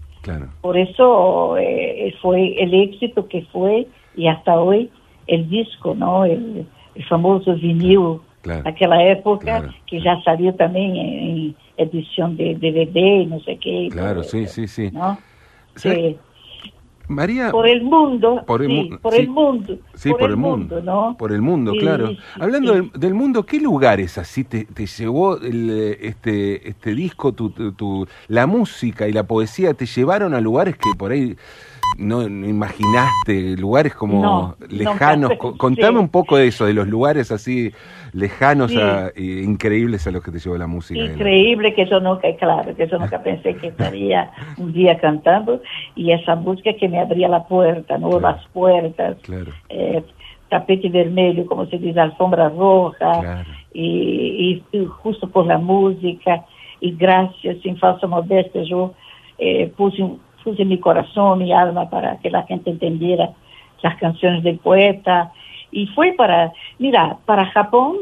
Por 0.60 0.76
eso 0.76 1.56
eh, 1.56 2.12
fue 2.20 2.60
el 2.60 2.74
éxito 2.74 3.28
que 3.28 3.42
fue 3.52 3.86
y 4.16 4.26
hasta 4.26 4.58
hoy 4.58 4.90
el 5.28 5.48
disco, 5.48 5.94
¿no? 5.94 6.24
El, 6.24 6.66
famoso 7.08 7.54
vinil 7.54 8.20
claro. 8.42 8.62
aquella 8.64 9.10
época 9.10 9.74
que 9.86 10.00
ya 10.02 10.20
salió 10.22 10.54
también 10.54 10.96
en, 10.96 11.56
edición 11.78 12.36
de 12.36 12.54
DVD 12.54 13.22
y 13.22 13.26
no 13.26 13.40
sé 13.40 13.58
qué. 13.58 13.88
Claro, 13.90 14.22
sí, 14.22 14.46
sí, 14.46 14.66
sí. 14.66 14.90
Sí. 15.74 16.16
María. 17.08 17.50
Por 17.50 17.68
el 17.68 17.82
mundo. 17.82 18.42
Por 18.46 18.62
el, 18.62 18.70
sí, 18.70 18.90
por 19.00 19.14
el 19.14 19.28
mundo. 19.28 19.78
Sí, 19.94 20.10
por, 20.10 20.30
el 20.30 20.36
mundo, 20.36 20.80
¿no? 20.82 21.16
Por 21.18 21.32
el 21.32 21.40
mundo, 21.40 21.72
claro. 21.78 22.10
Hablando 22.40 22.82
del, 22.94 23.14
mundo, 23.14 23.44
¿qué 23.44 23.60
lugares 23.60 24.18
así 24.18 24.44
te, 24.44 24.64
te 24.64 24.86
llevó 24.86 25.38
el, 25.38 25.96
este, 26.00 26.68
este 26.68 26.94
disco, 26.94 27.32
tu, 27.32 27.50
tu, 27.50 28.06
la 28.28 28.46
música 28.46 29.06
y 29.06 29.12
la 29.12 29.24
poesía, 29.24 29.74
te 29.74 29.86
llevaron 29.86 30.34
a 30.34 30.40
lugares 30.40 30.76
que 30.76 30.90
por 30.96 31.12
ahí 31.12 31.36
no, 31.98 32.22
imaginaste, 32.22 33.56
lugares 33.56 33.94
como 33.94 34.54
lejanos? 34.68 35.32
Contame 35.56 35.98
un 35.98 36.08
poco 36.08 36.36
de 36.36 36.48
eso, 36.48 36.66
de 36.66 36.74
los 36.74 36.88
lugares 36.88 37.32
así 37.32 37.72
lejanos 38.12 38.72
e 38.72 39.42
increíbles 39.44 40.06
a 40.06 40.10
los 40.10 40.22
que 40.22 40.30
te 40.30 40.38
llevó 40.38 40.56
la 40.56 40.66
música. 40.66 41.00
Increíble 41.00 41.74
que 41.74 41.86
yo 41.86 42.00
nunca, 42.00 42.34
claro, 42.36 42.74
que 42.74 42.86
yo 42.86 42.98
nunca 42.98 43.22
pensé 43.22 43.54
que 43.56 43.68
estaría 43.68 44.30
un 44.58 44.72
día 44.72 44.98
cantando 44.98 45.62
y 45.94 46.12
esa 46.12 46.34
música 46.34 46.72
que 46.74 46.88
me 46.88 47.00
abría 47.00 47.28
la 47.28 47.44
puerta, 47.44 47.98
¿no? 47.98 48.18
Las 48.20 48.46
puertas. 48.48 49.16
Eh, 49.68 50.02
tapete 50.48 50.88
vermelho, 50.88 51.46
como 51.46 51.66
se 51.66 51.78
dice, 51.78 51.98
alfombra 52.00 52.48
roja, 52.48 53.44
y, 53.72 54.62
justo 55.02 55.28
por 55.28 55.46
la 55.46 55.58
música, 55.58 56.44
y 56.80 56.92
gracias, 56.92 57.58
sin 57.62 57.76
falsa 57.76 58.06
modestia, 58.06 58.62
yo 58.62 58.94
eh, 59.38 59.72
puse, 59.76 60.02
puse 60.46 60.64
mi 60.64 60.78
corazón, 60.78 61.40
mi 61.40 61.52
alma 61.52 61.90
para 61.90 62.18
que 62.18 62.30
la 62.30 62.44
gente 62.44 62.70
entendiera 62.70 63.30
las 63.82 63.96
canciones 63.96 64.44
del 64.44 64.58
poeta, 64.58 65.32
y 65.72 65.88
fue 65.88 66.12
para, 66.12 66.52
mira, 66.78 67.18
para 67.26 67.46
Japón, 67.46 67.96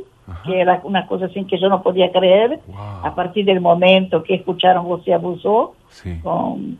que 0.44 0.60
era 0.60 0.80
una 0.84 1.06
cosa 1.06 1.24
así 1.26 1.42
que 1.44 1.58
yo 1.58 1.70
no 1.70 1.82
podía 1.82 2.12
creer, 2.12 2.60
a 3.02 3.14
partir 3.14 3.46
del 3.46 3.62
momento 3.62 4.22
que 4.22 4.34
escucharon 4.34 4.86
Você 4.86 5.14
Abusó, 5.14 5.74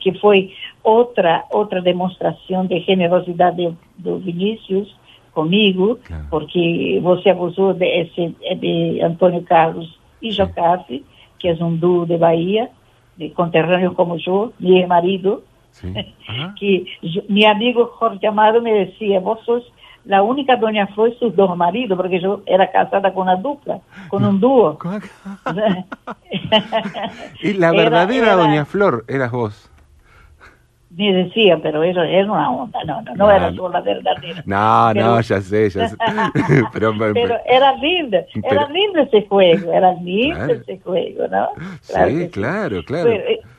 que 0.00 0.12
fue 0.20 0.50
otra, 0.82 1.46
otra 1.50 1.80
demostración 1.80 2.68
de 2.68 2.80
generosidad 2.80 3.54
de, 3.54 3.74
de 3.96 4.18
Vinicius 4.18 4.94
conmigo, 5.32 5.98
porque 6.28 7.00
Você 7.02 7.30
Abusó 7.30 7.72
de, 7.72 8.02
ese, 8.02 8.34
de 8.56 9.00
Antônio 9.02 9.42
Carlos 9.44 9.98
y 10.20 10.36
Jocafe, 10.36 11.02
que 11.38 11.50
es 11.50 11.60
un 11.60 11.80
dúo 11.80 12.04
de 12.04 12.18
Bahía, 12.18 12.70
de 13.16 13.32
conterráneos 13.32 13.94
como 13.94 14.16
yo, 14.16 14.52
mi 14.58 14.84
marido, 14.86 15.42
que 16.58 16.86
mi 17.28 17.44
amigo 17.44 17.86
Jorge 17.98 18.26
Amado 18.26 18.60
me 18.62 18.72
decía, 18.72 19.20
vos 19.20 19.40
sos 19.44 19.64
la 20.04 20.22
única 20.22 20.56
Doña 20.56 20.86
Flor 20.88 21.10
y 21.10 21.18
sus 21.18 21.34
dos 21.34 21.56
maridos, 21.56 21.96
porque 21.96 22.20
yo 22.20 22.42
era 22.46 22.70
casada 22.70 23.12
con 23.12 23.22
una 23.22 23.36
dupla, 23.36 23.80
con 24.08 24.24
un 24.24 24.38
dúo. 24.38 24.78
y 27.42 27.52
la 27.54 27.72
verdadera 27.72 28.34
Doña 28.34 28.64
Flor 28.64 29.04
eras 29.08 29.30
vos. 29.30 29.70
Ni 30.96 31.12
decía, 31.12 31.58
pero 31.60 31.82
eso 31.82 32.02
era 32.04 32.30
una 32.30 32.48
onda, 32.50 32.84
no, 32.84 33.02
no, 33.02 33.16
no, 33.16 33.28
era 33.28 33.50
yo 33.50 33.68
la 33.68 33.80
verdadera. 33.80 34.44
No, 34.46 34.94
no, 34.94 35.20
ya 35.20 35.40
sé, 35.40 35.68
ya 35.68 35.88
sé. 35.88 35.96
pero, 36.72 36.92
era 37.46 37.74
lindo, 37.78 38.18
era 38.44 38.68
lindo 38.68 39.00
ese 39.00 39.26
juego, 39.26 39.72
era 39.72 39.92
lindo 39.94 40.52
ese 40.52 40.78
juego, 40.78 41.26
¿no? 41.26 41.48
sí, 41.80 42.28
claro, 42.28 42.84
claro. 42.84 43.10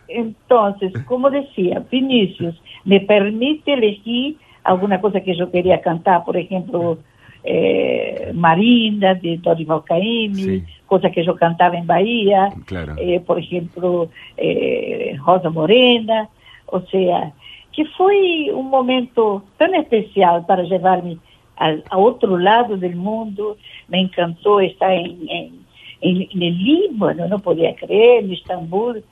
Entonces, 0.08 0.94
como 1.06 1.30
decía, 1.30 1.84
Vinicius 1.92 2.62
me 2.84 3.00
permite 3.00 3.74
elegir 3.74 4.38
alguna 4.64 5.00
cosa 5.00 5.22
que 5.22 5.36
yo 5.36 5.52
quería 5.52 5.82
cantar, 5.82 6.24
por 6.24 6.38
ejemplo, 6.38 6.98
eh, 7.44 8.32
Marinda, 8.34 9.14
de 9.14 9.38
Dorival 9.38 9.84
Caymmi, 9.84 10.64
cosas 10.88 11.12
que 11.12 11.24
yo 11.24 11.36
cantaba 11.36 11.78
en 11.78 11.86
Bahía, 11.86 12.50
eh, 12.98 13.20
por 13.20 13.40
ejemplo, 13.40 14.10
eh, 14.36 15.16
Rosa 15.24 15.50
Morena, 15.50 16.28
o 16.66 16.82
sea, 16.82 17.32
que 17.72 17.86
fue 17.98 18.52
un 18.52 18.70
momento 18.70 19.44
tan 19.58 19.76
especial 19.76 20.46
para 20.46 20.64
llevarme 20.64 21.18
al, 21.58 21.84
a 21.90 21.98
otro 21.98 22.38
lado 22.38 22.78
del 22.78 22.96
mundo, 22.96 23.58
me 23.88 24.00
encantó 24.00 24.60
estar 24.60 24.92
en, 24.92 25.30
en, 25.30 25.65
en, 26.02 26.42
el 26.42 26.58
Líbano, 26.58 27.28
no 27.28 27.40
podía 27.40 27.76
creer, 27.76 28.24
en 28.24 28.34
Estambul. 28.34 29.04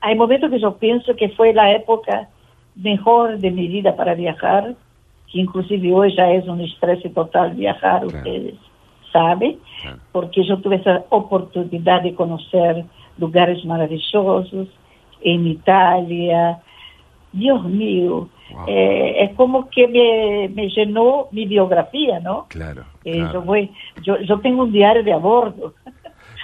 hay 0.00 0.14
momentos 0.16 0.50
que 0.50 0.60
yo 0.60 0.76
pienso 0.76 1.14
que 1.16 1.30
fue 1.30 1.52
la 1.52 1.72
época 1.72 2.28
mejor 2.74 3.38
de 3.38 3.50
mi 3.50 3.68
vida 3.68 3.96
para 3.96 4.14
viajar, 4.14 4.74
que 5.30 5.40
inclusive 5.40 5.92
hoy 5.92 6.14
ya 6.16 6.30
es 6.32 6.46
un 6.46 6.60
estrés 6.60 7.02
total 7.14 7.54
viajar, 7.54 8.04
ustedes 8.04 8.54
saben, 9.12 9.58
porque 10.12 10.44
yo 10.44 10.58
tuve 10.58 10.76
esa 10.76 11.04
oportunidad 11.10 12.02
de 12.02 12.14
conocer 12.14 12.84
lugares 13.18 13.64
maravillosos 13.64 14.68
en 15.22 15.46
Italia. 15.46 16.58
Dios 17.32 17.64
mío, 17.64 18.28
eh, 18.66 19.16
es 19.20 19.36
como 19.36 19.68
que 19.70 19.88
me, 19.88 20.48
me, 20.48 20.68
llenó 20.68 21.28
mi 21.30 21.46
biografía, 21.46 22.20
¿no? 22.20 22.46
Claro. 22.48 22.84
Eh, 23.04 23.26
yo, 23.32 23.42
voy, 23.42 23.70
yo, 24.02 24.18
yo 24.20 24.40
tengo 24.40 24.62
un 24.64 24.72
diario 24.72 25.02
de 25.02 25.12
a 25.12 25.18
bordo. 25.18 25.74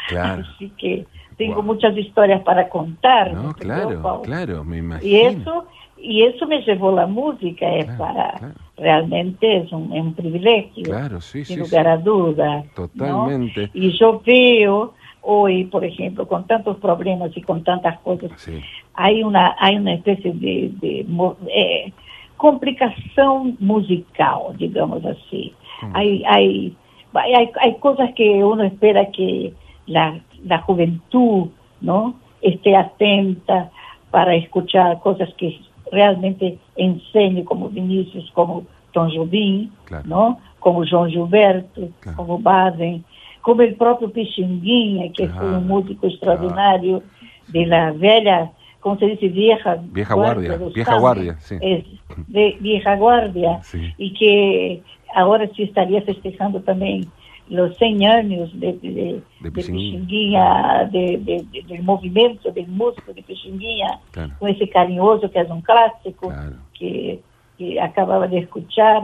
Claro. 0.09 0.45
Así 0.57 0.71
que 0.79 1.07
tengo 1.37 1.62
muchas 1.62 1.97
historias 1.97 2.43
para 2.43 2.69
contar. 2.69 3.33
No, 3.33 3.55
claro, 3.55 4.23
claro, 4.23 4.64
me 4.64 4.79
imagino. 4.79 5.09
Y 5.11 5.21
eso 5.21 5.67
y 6.02 6.23
eso 6.25 6.47
me 6.47 6.62
llevó 6.62 6.93
la 6.93 7.07
música, 7.07 7.75
es 7.75 7.85
Claro, 7.85 7.99
para, 7.99 8.31
claro. 8.38 8.55
realmente 8.79 9.59
es 9.59 9.71
un, 9.73 9.93
es 9.95 10.00
un 10.02 10.14
privilegio, 10.14 10.85
Claro, 10.85 11.21
sí, 11.21 11.45
sin 11.45 11.57
sí, 11.57 11.61
lugar 11.61 11.85
sí. 11.85 11.90
a 11.90 11.97
duda. 11.99 12.57
¿no? 12.57 12.71
Totalmente. 12.75 13.71
Y 13.75 13.99
yo 13.99 14.23
veo 14.25 14.95
hoy, 15.23 15.64
por 15.64 15.85
ejemplo, 15.85 16.26
con 16.26 16.47
tantos 16.47 16.79
problemas 16.79 17.31
y 17.37 17.43
con 17.43 17.62
tantas 17.64 17.99
cosas, 18.00 18.31
Sí, 18.37 18.61
hay 18.95 19.23
una, 19.23 19.55
hay 19.59 19.76
una 19.76 19.93
especie 19.95 20.33
de, 20.33 20.71
de 20.81 21.05
mo- 21.07 21.37
eh, 21.55 21.93
complicación 22.40 23.56
musical, 23.61 24.56
digamos 24.56 25.04
así. 25.04 25.52
¿Cómo? 25.80 25.92
Hay, 25.94 26.23
hay, 26.26 26.75
hay, 27.12 27.50
hay 27.61 27.75
cosas 27.76 28.11
que 28.14 28.42
uno 28.42 28.62
espera 28.64 29.11
que 29.11 29.52
la, 29.87 30.18
la 30.44 30.59
juventud 30.62 31.49
no 31.82 32.14
esté 32.40 32.75
atenta 32.76 33.70
para 34.11 34.35
escuchar 34.35 35.00
cosas 35.00 35.28
que 35.37 35.61
realmente 35.92 36.59
enseñe, 36.76 37.44
como 37.44 37.68
Vinícius, 37.68 38.30
como 38.32 38.64
Tom 38.92 39.09
Jobim, 39.14 39.68
Claro. 39.85 40.04
¿no? 40.06 40.38
como 40.61 40.85
João 40.85 41.09
Gilberto, 41.11 41.88
Claro. 42.00 42.16
como 42.16 42.38
Baden, 42.38 43.04
como 43.42 43.62
el 43.62 43.75
propio 43.75 44.11
Pixinguinha, 44.11 45.12
que 45.12 45.26
fue 45.28 45.38
Claro, 45.40 45.59
un 45.59 45.66
músico 45.66 46.06
extraordinario 46.06 47.02
de 47.49 47.66
la 47.66 47.92
velha, 47.92 48.50
como 48.80 48.99
se 48.99 49.06
dice, 49.06 49.28
vieja, 49.28 49.76
Vieja 49.92 50.14
guardia, 50.14 50.56
dos 50.58 50.72
vieja 50.72 50.90
años. 50.92 51.00
guardia, 51.02 51.37
sí. 51.40 51.56
Es 51.60 51.84
de 52.28 52.56
vieja 52.60 52.96
guardia, 52.96 53.62
Sí. 53.62 53.92
y 53.99 54.12
que 54.14 54.82
ahora 55.14 55.49
se 55.54 55.64
estaría 55.64 56.02
festejando 56.02 56.60
también 56.62 57.06
los 57.49 57.76
100 57.78 58.04
años 58.04 58.49
de, 58.60 58.72
de, 58.75 58.90
de, 58.92 59.20
De 59.50 61.20
de 61.50 61.62
del 61.68 61.82
movimiento 61.82 62.50
del 62.52 62.68
músico 62.68 63.12
de 63.12 63.22
Pixinguinha, 63.22 63.99
Claro. 64.12 64.32
con 64.38 64.49
ese 64.49 64.68
cariñoso 64.68 65.30
que 65.30 65.40
es 65.40 65.50
un 65.50 65.60
clásico 65.60 66.28
Claro. 66.28 66.56
que, 66.78 67.20
que 67.58 67.80
acababa 67.80 68.28
de 68.28 68.38
escuchar 68.38 69.02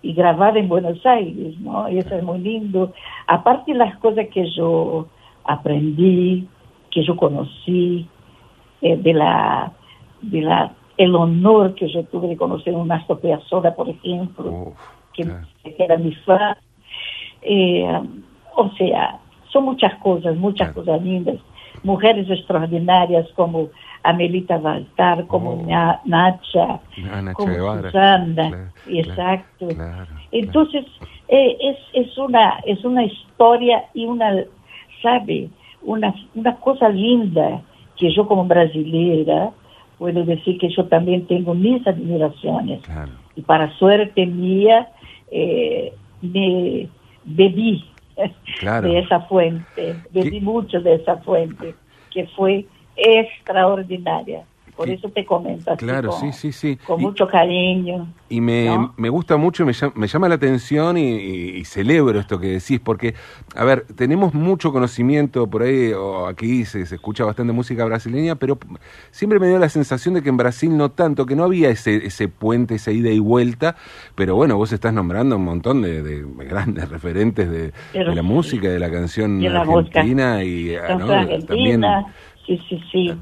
y 0.00 0.14
grabado 0.14 0.56
en 0.58 0.68
Buenos 0.68 1.04
Aires, 1.06 1.56
¿no? 1.60 1.88
Y 1.88 1.98
eso 1.98 2.16
es 2.16 2.24
muy 2.24 2.38
lindo. 2.40 2.92
Aparte 3.26 3.72
de 3.72 3.78
las 3.78 3.96
cosas 3.98 4.26
que 4.32 4.50
yo 4.50 5.06
aprendí, 5.44 6.48
que 6.90 7.04
yo 7.04 7.14
conocí, 7.16 8.06
eh, 8.82 8.96
de 8.96 9.12
la, 9.14 9.72
de 10.20 10.40
la, 10.42 10.72
el 10.98 11.14
honor 11.14 11.74
que 11.74 11.88
yo 11.88 12.04
tuve 12.04 12.28
de 12.28 12.36
conocer 12.36 12.74
un 12.74 12.90
Astor 12.92 13.20
Piazzolla, 13.20 13.74
por 13.74 13.88
ejemplo, 13.88 14.50
Uf, 14.50 14.78
que, 15.14 15.26
era 15.78 15.96
mi 15.96 16.12
fan. 16.16 16.56
Eh, 17.42 18.00
o 18.56 18.70
sea, 18.76 19.18
son 19.50 19.64
muchas 19.64 19.94
cosas, 20.00 20.36
muchas 20.36 20.72
Claro. 20.72 20.84
cosas 20.86 21.02
lindas. 21.02 21.36
Mujeres 21.82 22.28
extraordinarias 22.30 23.26
como 23.34 23.68
Amelita 24.04 24.58
Baltar, 24.58 25.26
como 25.26 25.52
Oh. 25.52 25.66
Na- 25.66 26.00
Nacha, 26.04 26.80
Ah, 27.10 27.22
Nacha 27.22 27.34
como 27.34 27.52
Guevara. 27.52 27.82
Susana, 27.90 28.48
Claro, 28.48 28.70
exacto. 28.86 29.68
Claro, 29.68 30.06
Entonces, 30.30 30.84
eh, 31.28 31.56
es, 31.60 31.78
es, 32.06 32.18
una, 32.18 32.58
es 32.66 32.84
una 32.84 33.04
historia 33.04 33.84
y 33.94 34.04
una, 34.06 34.44
¿sabe? 35.02 35.48
Una, 35.82 36.14
una 36.34 36.54
cosa 36.56 36.88
linda 36.88 37.60
que 37.96 38.12
yo 38.12 38.26
como 38.26 38.44
brasileira 38.44 39.50
puedo 39.98 40.24
decir 40.24 40.58
que 40.58 40.68
yo 40.68 40.86
también 40.86 41.26
tengo 41.26 41.54
mis 41.54 41.86
admiraciones 41.86 42.82
claro. 42.82 43.12
y 43.36 43.42
para 43.42 43.72
suerte 43.78 44.26
mía 44.26 44.88
eh, 45.30 45.92
me 46.20 46.88
bebí 47.24 47.84
Claro. 48.58 48.88
de 48.92 48.98
esa 49.00 49.20
fuente, 49.20 49.96
bebí 50.10 50.40
mucho 50.40 50.80
de 50.80 50.94
esa 50.94 51.16
fuente, 51.18 51.74
que 52.10 52.26
fue 52.28 52.66
extraordinaria. 52.96 54.44
Por 54.82 54.90
eso 54.90 55.08
te 55.10 55.24
comento 55.24 55.70
así 55.70 55.84
Claro, 55.84 56.10
con, 56.10 56.20
sí, 56.20 56.32
sí, 56.32 56.52
sí. 56.52 56.78
con 56.86 57.00
Y- 57.00 57.04
mucho 57.04 57.26
cariño. 57.28 58.06
Y 58.28 58.40
me, 58.40 58.64
¿no? 58.64 58.94
me 58.96 59.10
gusta 59.10 59.36
mucho, 59.36 59.66
me 59.66 59.74
llama, 59.74 59.92
me 59.94 60.06
llama 60.06 60.26
la 60.28 60.36
atención 60.36 60.96
y, 60.96 61.02
y- 61.16 61.56
y 61.58 61.64
celebro 61.66 62.18
esto 62.18 62.40
que 62.40 62.46
decís, 62.46 62.80
porque, 62.80 63.14
a 63.54 63.62
ver, 63.64 63.84
tenemos 63.94 64.32
mucho 64.32 64.72
conocimiento 64.72 65.48
por 65.50 65.62
ahí, 65.62 65.92
o 65.92 66.26
aquí 66.26 66.64
se, 66.64 66.86
se 66.86 66.94
escucha 66.94 67.26
bastante 67.26 67.52
música 67.52 67.84
brasileña, 67.84 68.36
pero 68.36 68.58
siempre 69.10 69.38
me 69.38 69.48
dio 69.48 69.58
la 69.58 69.68
sensación 69.68 70.14
de 70.14 70.22
que 70.22 70.30
en 70.30 70.38
Brasil 70.38 70.74
no 70.74 70.90
tanto, 70.92 71.26
que 71.26 71.36
no 71.36 71.44
había 71.44 71.68
ese, 71.68 72.06
ese 72.06 72.28
puente, 72.28 72.76
esa 72.76 72.90
ida 72.90 73.10
y 73.10 73.18
vuelta, 73.18 73.76
pero 74.14 74.34
bueno, 74.34 74.56
vos 74.56 74.72
estás 74.72 74.94
nombrando 74.94 75.36
un 75.36 75.44
montón 75.44 75.82
de, 75.82 76.02
de 76.02 76.24
grandes 76.46 76.88
referentes 76.90 77.50
de, 77.50 77.72
Pero 77.92 78.10
de 78.10 78.16
la 78.16 78.22
música, 78.22 78.68
de 78.68 78.78
la 78.78 78.90
canción 78.90 79.40
De 79.40 79.50
la 79.50 79.62
música. 79.62 80.00
argentina 80.00 80.42
y 80.42 80.74
¿no? 80.98 81.12
argentina, 81.12 82.14
sí, 82.46 82.58
sí, 82.66 82.80
sí. 82.90 83.12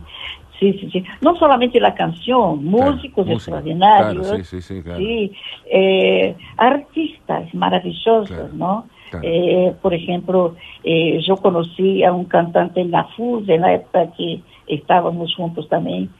Sí, 0.61 0.75
sí, 0.75 0.90
sí. 0.92 1.05
No 1.23 1.35
solamente 1.37 1.81
la 1.81 1.94
canción, 1.94 2.62
músicos 2.62 3.27
extraordinarios, 3.27 4.29
claro, 4.29 4.44
sí, 4.44 4.83
claro. 4.83 5.01
eh, 5.73 6.37
artistas 6.59 7.55
maravillosos, 7.55 8.53
¿no? 8.53 8.85
Eh, 9.23 9.75
por 9.81 9.94
ejemplo, 9.94 10.55
eh, 10.85 11.18
yo 11.27 11.37
conocí 11.37 12.05
a 12.05 12.12
un 12.12 12.27
cantante 12.27 12.83
en 12.83 12.90
la 12.90 13.05
FUS, 13.16 13.49
en 13.49 13.62
la 13.62 13.75
época 13.75 14.12
que 14.16 14.42
estábamos 14.66 15.35
juntos 15.35 15.66
también, 15.68 16.11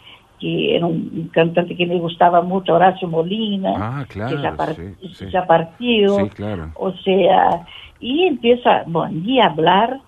que 0.41 0.75
era 0.75 0.87
un, 0.87 1.31
cantante 1.33 1.77
que 1.77 1.87
me 1.87 1.99
gustaba 1.99 2.41
mucho, 2.41 2.75
Horacio 2.75 3.09
Molina, 3.09 3.75
Ah, 3.77 4.07
claro, 4.09 4.37
que 4.37 4.43
ya, 5.31 5.47
partió. 5.47 6.31
O 6.77 6.93
sea, 7.05 7.67
y 8.01 8.25
empieza, 8.25 8.85
bueno, 8.87 9.21
a 9.43 9.47
hablar 9.47 10.01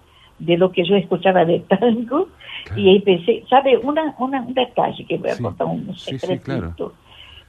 de 0.44 0.56
lo 0.56 0.70
que 0.72 0.84
yo 0.84 0.96
escuchaba 0.96 1.44
de 1.44 1.60
tango, 1.60 2.28
Claro. 2.64 2.80
y 2.80 2.88
ahí 2.90 3.00
pensé, 3.00 3.44
¿sabe? 3.48 3.76
Una, 3.78 4.14
una, 4.18 4.40
un 4.42 4.54
detalle 4.54 5.04
que 5.06 5.18
voy 5.18 5.30
a 5.30 5.34
Sí. 5.34 5.42
contar, 5.42 5.66
un 5.66 5.94
Sí, 5.96 6.10
sí, 6.12 6.18
secretito. 6.18 6.44
claro. 6.76 6.92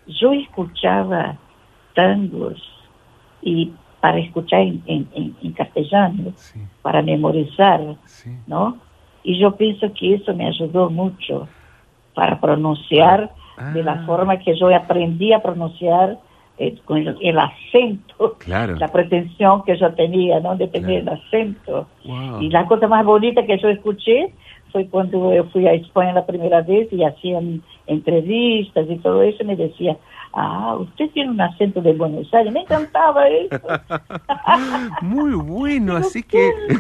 Yo 0.08 0.34
escuchaba 0.34 1.38
tangos 1.94 2.62
y 3.42 3.72
para 4.02 4.20
escuchar 4.20 4.62
en, 4.62 4.82
en, 4.86 5.08
en- 5.42 5.52
castellano, 5.54 6.34
para 6.82 7.02
memorizar. 7.02 7.80
¿no? 8.48 8.78
Y 9.24 9.40
yo 9.40 9.56
pienso 9.56 9.94
que 9.94 10.16
eso 10.16 10.34
me 10.36 10.48
ayudó 10.48 10.90
mucho 10.90 11.48
para 12.14 12.40
pronunciar 12.40 13.32
Ah. 13.56 13.70
de 13.72 13.84
la 13.84 14.04
forma 14.08 14.40
que 14.40 14.58
yo 14.58 14.76
aprendí 14.76 15.32
a 15.32 15.40
pronunciar 15.44 16.18
eh, 16.58 16.76
con 16.86 16.98
el, 17.00 17.18
el 17.22 17.40
acento, 17.40 18.36
Claro. 18.40 18.76
la 18.76 18.88
pretensión 18.88 19.64
que 19.64 19.76
yo 19.78 19.92
tenía, 19.94 20.40
¿no? 20.40 20.56
De 20.56 20.68
tener 20.68 21.04
Claro. 21.04 21.18
el 21.18 21.26
acento. 21.28 21.88
Wow. 22.06 22.42
Y 22.42 22.50
la 22.50 22.66
cosa 22.68 22.88
más 22.88 23.04
bonita 23.06 23.46
que 23.46 23.58
yo 23.58 23.70
escuché 23.70 24.34
fue 24.72 24.88
cuando 24.88 25.34
yo 25.34 25.44
fui 25.46 25.68
a 25.68 25.74
España 25.74 26.14
la 26.14 26.26
primera 26.26 26.62
vez 26.62 26.92
y 26.92 27.04
hacían 27.04 27.62
entrevistas 27.88 28.86
y 28.90 28.96
todo 28.98 29.22
eso, 29.24 29.44
me 29.44 29.56
decía, 29.56 29.98
ah, 30.34 30.78
usted 30.80 31.10
tiene 31.12 31.32
un 31.32 31.42
acento 31.42 31.82
de 31.82 31.94
Buenos 31.94 32.32
Aires. 32.34 32.54
Me 32.54 32.62
encantaba 32.62 33.28
eso. 33.28 33.60
Muy 35.02 35.34
bueno, 35.34 35.98
así 35.98 36.24
"Qué 36.24 36.52
que 36.68 36.78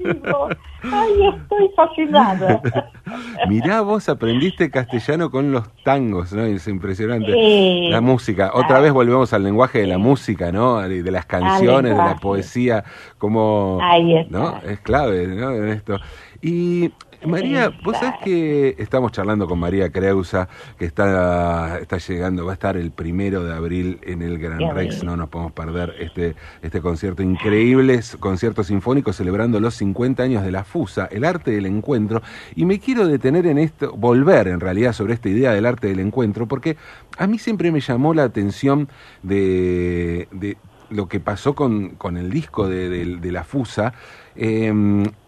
buenísimo. 0.00 0.48
Ay, 0.82 1.12
estoy 1.34 1.70
fascinada. 1.76 2.62
mirá, 3.48 3.82
vos 3.82 4.08
aprendiste 4.08 4.70
castellano 4.70 5.30
con 5.30 5.52
los 5.52 5.68
tangos, 5.84 6.32
¿no? 6.32 6.42
Es 6.44 6.66
impresionante. 6.68 7.32
Eh, 7.36 7.90
la 7.90 8.00
música. 8.00 8.50
Otra 8.54 8.78
ah. 8.78 8.80
vez 8.80 8.92
volvemos 8.92 9.32
al 9.32 9.44
lenguaje 9.44 9.80
de 9.80 9.86
la 9.86 9.98
música, 9.98 10.52
¿no? 10.52 10.80
De 10.80 11.10
las 11.10 11.26
canciones, 11.26 11.92
de 11.92 12.02
la 12.02 12.16
poesía, 12.16 12.84
como... 13.18 13.78
Ahí 13.82 14.16
está. 14.16 14.38
¿No? 14.38 14.58
Es 14.66 14.80
clave, 14.80 15.26
¿no? 15.26 15.52
En 15.52 15.68
esto. 15.68 15.98
Y 16.42 16.90
María, 17.26 17.70
vos 17.84 17.96
sabés 17.98 18.14
que 18.24 18.74
estamos 18.78 19.12
charlando 19.12 19.46
con 19.46 19.58
María 19.58 19.90
Creusa, 19.90 20.48
que 20.78 20.86
está, 20.86 21.78
está 21.78 21.98
llegando, 21.98 22.46
va 22.46 22.52
a 22.52 22.54
estar 22.54 22.76
el 22.78 22.90
primero 22.92 23.44
de 23.44 23.52
abril 23.52 23.98
en 24.02 24.22
el 24.22 24.38
Gran 24.38 24.74
Rex, 24.74 25.04
no 25.04 25.16
nos 25.16 25.28
podemos 25.28 25.52
perder 25.52 25.94
este, 26.00 26.34
este 26.62 26.80
concierto 26.80 27.22
increíble, 27.22 27.94
es 27.94 28.16
concierto 28.16 28.64
sinfónico 28.64 29.12
celebrando 29.12 29.60
los 29.60 29.74
50 29.74 30.22
años 30.22 30.42
de 30.44 30.50
la 30.50 30.64
FUSA, 30.64 31.06
el 31.06 31.24
arte 31.24 31.50
del 31.50 31.66
encuentro, 31.66 32.22
y 32.56 32.64
me 32.64 32.78
quiero 32.78 33.06
detener 33.06 33.46
en 33.46 33.58
esto, 33.58 33.92
volver 33.96 34.48
en 34.48 34.60
realidad 34.60 34.92
sobre 34.94 35.12
esta 35.14 35.28
idea 35.28 35.52
del 35.52 35.66
arte 35.66 35.88
del 35.88 36.00
encuentro, 36.00 36.46
porque 36.48 36.76
a 37.18 37.26
mí 37.26 37.38
siempre 37.38 37.70
me 37.70 37.80
llamó 37.80 38.14
la 38.14 38.24
atención 38.24 38.88
de, 39.22 40.26
de 40.32 40.56
lo 40.88 41.06
que 41.06 41.20
pasó 41.20 41.54
con, 41.54 41.90
con 41.90 42.16
el 42.16 42.30
disco 42.30 42.66
de, 42.68 42.88
de- 42.88 43.16
de 43.18 43.32
la 43.32 43.44
FUSA, 43.44 43.92
eh, 44.36 44.72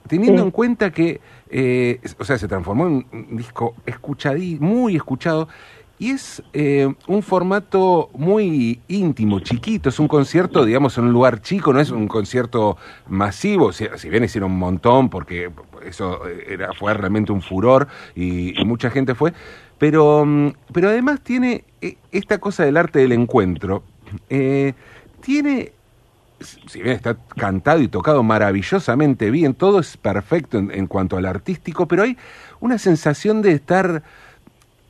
teniendo 0.09 0.39
Sí. 0.43 0.45
en 0.47 0.51
cuenta 0.51 0.91
que, 0.91 1.21
eh, 1.53 2.01
o 2.19 2.25
sea, 2.25 2.39
se 2.39 2.49
transformó 2.49 2.87
en 2.87 3.07
un 3.13 3.37
disco 3.37 3.75
escuchadí, 3.87 4.59
muy 4.59 4.97
escuchado, 4.97 5.49
y 5.99 6.11
es 6.11 6.43
eh, 6.53 6.93
un 7.07 7.23
formato 7.23 8.11
muy 8.15 8.81
íntimo, 8.89 9.39
chiquito, 9.39 9.89
es 9.89 10.01
un 10.01 10.09
concierto, 10.09 10.65
digamos, 10.65 10.99
en 10.99 11.05
un 11.05 11.13
lugar 11.13 11.43
chico, 11.43 11.73
no 11.73 11.79
es 11.79 11.93
un 11.93 12.09
concierto 12.09 12.77
masivo, 13.07 13.73
si, 13.73 13.87
bien 14.09 14.25
hicieron 14.25 14.51
un 14.51 14.59
montón, 14.59 15.09
porque 15.09 15.53
eso 15.87 16.23
era, 16.27 16.73
fue 16.73 16.93
realmente 16.95 17.31
un 17.31 17.41
furor 17.41 17.87
y, 18.17 18.61
y 18.61 18.65
mucha 18.65 18.91
gente 18.91 19.15
fue, 19.15 19.33
pero, 19.79 20.25
mm, 20.25 20.53
pero 20.73 20.89
además 20.89 21.21
tiene 21.23 21.65
eh, 21.81 21.97
esta 22.13 22.39
cosa 22.39 22.65
del 22.65 22.77
arte 22.77 23.01
del 23.01 23.13
encuentro, 23.13 23.83
eh, 24.31 24.75
tiene 25.21 25.73
si 26.43 26.83
bien 26.83 26.95
está 26.95 27.17
cantado 27.37 27.81
y 27.81 27.89
tocado 27.89 28.23
maravillosamente 28.23 29.31
bien, 29.31 29.55
todo 29.55 29.81
es 29.81 29.97
perfecto 29.97 30.59
en, 30.59 30.71
en 30.71 30.87
cuanto 30.87 31.17
al 31.17 31.27
artístico, 31.27 31.87
pero 31.87 32.03
hay 32.03 32.17
una 32.61 32.79
sensación 32.79 33.43
de 33.43 33.53
estar 33.53 34.03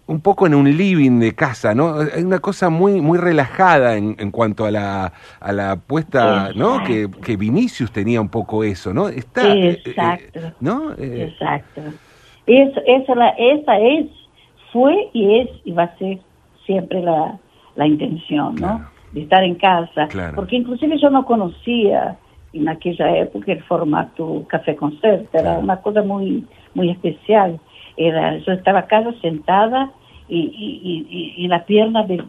un 0.07 0.21
poco 0.21 0.47
en 0.47 0.55
un 0.55 0.77
living 0.77 1.21
de 1.21 1.35
casa, 1.35 1.75
¿no? 1.75 1.95
Hay 2.15 2.23
una 2.23 2.41
cosa 2.41 2.69
muy 2.69 3.01
muy 3.01 3.19
relajada 3.19 3.97
en, 3.97 4.17
en 4.19 4.31
cuanto 4.31 4.65
a 4.65 4.71
la 4.71 5.13
a 5.41 5.53
la 5.53 5.77
puesta, 5.77 6.53
¿no? 6.55 6.83
Que, 6.85 7.09
que, 7.25 7.37
Vinicius 7.37 7.93
tenía 7.93 8.21
un 8.21 8.29
poco 8.29 8.65
eso, 8.65 8.93
¿no? 8.93 9.09
Está, 9.09 9.55
Exacto. 9.55 10.41
Eh, 10.41 10.53
¿no? 10.61 10.93
Eh, 10.99 11.31
Exacto. 11.31 11.83
Eso, 12.47 12.81
esa, 12.87 13.15
la, 13.15 13.29
esa 13.31 13.79
es, 13.79 14.07
fue 14.73 15.09
y 15.13 15.41
es 15.41 15.49
y 15.65 15.73
va 15.73 15.85
a 15.85 15.99
ser 15.99 16.19
siempre 16.67 17.01
la, 17.01 17.39
la 17.77 17.87
intención, 17.87 18.57
¿no? 18.57 18.92
De 19.13 19.23
estar 19.23 19.45
en 19.45 19.57
casa. 19.57 20.09
Porque 20.35 20.57
inclusive 20.57 20.99
yo 20.99 21.11
no 21.11 21.25
conocía 21.25 22.17
en 22.53 22.69
aquella 22.69 23.17
época 23.17 23.53
el 23.53 23.63
formato 23.63 24.45
café 24.49 24.77
concierto, 24.77 25.39
era 25.39 25.59
una 25.59 25.79
cosa 25.79 26.03
muy, 26.03 26.47
muy 26.75 26.91
especial. 26.91 27.59
Era, 27.97 28.39
yo 28.39 28.53
estaba 28.53 28.87
casa 28.87 29.13
sentada 29.21 29.91
y, 30.29 30.39
y, 30.39 31.35
y, 31.37 31.49
la 31.49 31.65
pierna 31.65 32.05
del, 32.05 32.25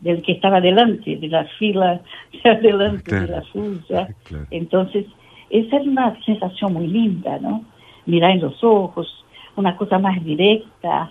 del, 0.00 0.22
que 0.22 0.32
estaba 0.32 0.60
delante, 0.60 1.16
de 1.16 1.28
la 1.28 1.44
fila 1.58 2.00
delante 2.62 3.20
de 3.20 3.28
la 3.28 3.42
suya. 3.42 4.08
Entonces, 4.50 5.06
esa 5.50 5.76
es 5.76 5.86
una 5.86 6.18
sensación 6.24 6.72
muy 6.72 6.86
linda, 6.86 7.38
¿no? 7.38 7.64
Mirar 8.06 8.32
en 8.32 8.40
los 8.40 8.62
ojos, 8.64 9.24
una 9.56 9.76
cosa 9.76 9.98
más 9.98 10.22
directa. 10.24 11.10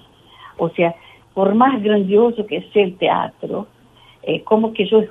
O 0.57 0.69
sea, 0.69 0.95
por 1.33 1.55
más 1.55 1.81
grandioso 1.81 2.45
que 2.45 2.61
sea 2.73 2.83
el 2.83 2.97
teatro, 2.97 3.67
eh, 4.23 4.41
como 4.43 4.73
que 4.73 4.85
yo, 4.87 5.03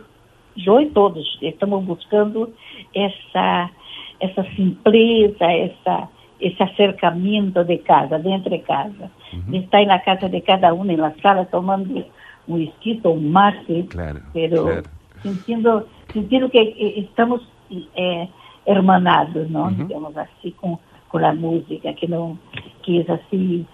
yo 0.57 0.81
y 0.81 0.87
todos 0.87 1.39
estamos 1.41 1.85
buscando 1.87 2.51
esa, 2.93 3.71
esa 4.21 4.45
simpleza, 4.55 5.53
esa 5.55 6.11
ese 6.41 6.63
acercamiento 6.63 7.65
de 7.65 7.81
casa, 7.81 8.19
dentro 8.19 8.51
de 8.51 8.63
casa. 8.63 9.11
Uh 9.33 9.37
-huh. 9.37 9.63
Está 9.63 9.81
en 9.81 9.89
la 9.89 10.03
casa 10.03 10.29
de 10.29 10.43
cada 10.43 10.73
uno, 10.73 10.91
en 10.93 11.01
la 11.01 11.15
sala, 11.23 11.45
tomando 11.45 11.95
un 11.95 12.05
whisky 12.47 13.01
un 13.05 13.31
mate, 13.31 13.87
claro, 13.89 14.21
pero 14.33 14.65
claro. 14.65 14.83
Sintiendo, 15.23 15.87
sintiendo 16.13 16.51
que 16.51 16.63
eh, 16.63 16.95
estamos 16.97 17.43
eh, 17.71 18.29
hermanados, 18.65 19.51
¿no? 19.51 19.65
Uh 19.65 19.69
-huh. 19.69 19.87
Digamos 19.87 20.17
así, 20.17 20.53
con, 20.53 20.79
con 21.09 21.23
la 21.23 21.35
música, 21.35 21.93
que, 21.95 22.09
no, 22.09 22.39
que 22.83 23.01
es 23.01 23.11
así, 23.11 23.67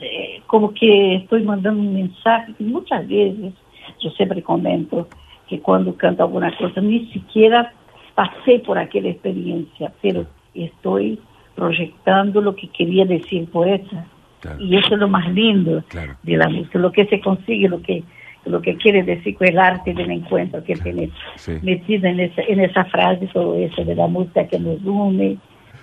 eh, 0.00 0.40
como 0.46 0.72
que 0.72 1.16
estoy 1.16 1.42
mandando 1.42 1.80
un 1.80 1.92
mensaje 1.92 2.54
que 2.56 2.64
muchas 2.64 3.06
veces, 3.08 3.52
yo 4.00 4.10
siempre 4.10 4.42
comento, 4.42 5.08
que 5.48 5.60
cuando 5.60 5.94
canto 5.96 6.22
alguna 6.22 6.56
cosa, 6.56 6.80
ni 6.80 7.06
siquiera 7.12 7.72
pasé 8.14 8.58
por 8.60 8.78
aquella 8.78 9.10
experiencia, 9.10 9.92
pero 10.02 10.26
estoy 10.54 11.18
proyectando 11.54 12.40
lo 12.40 12.54
que 12.56 12.68
quería 12.68 13.04
decir 13.04 13.48
poeta. 13.50 14.06
Claro. 14.40 14.60
Y 14.60 14.76
eso 14.76 14.94
es 14.94 15.00
lo 15.00 15.08
más 15.08 15.30
lindo 15.32 15.82
claro. 15.88 16.14
de 16.22 16.36
la 16.36 16.48
música, 16.48 16.78
lo 16.78 16.90
que 16.90 17.06
se 17.06 17.20
consigue, 17.20 17.68
lo 17.68 17.80
que 17.82 18.02
lo 18.44 18.60
que 18.60 18.74
quiere 18.76 19.04
decir 19.04 19.36
con 19.36 19.46
el 19.46 19.56
arte 19.56 19.94
del 19.94 20.10
encuentro 20.10 20.64
que 20.64 20.74
tiene 20.74 21.10
Sí. 21.36 21.52
metida 21.62 22.10
en 22.10 22.18
esa, 22.18 22.42
en 22.42 22.58
esa 22.58 22.84
frase, 22.86 23.28
todo 23.32 23.54
eso 23.54 23.84
de 23.84 23.94
la 23.94 24.08
música 24.08 24.48
que 24.48 24.58
nos 24.58 24.82
une, 24.82 25.36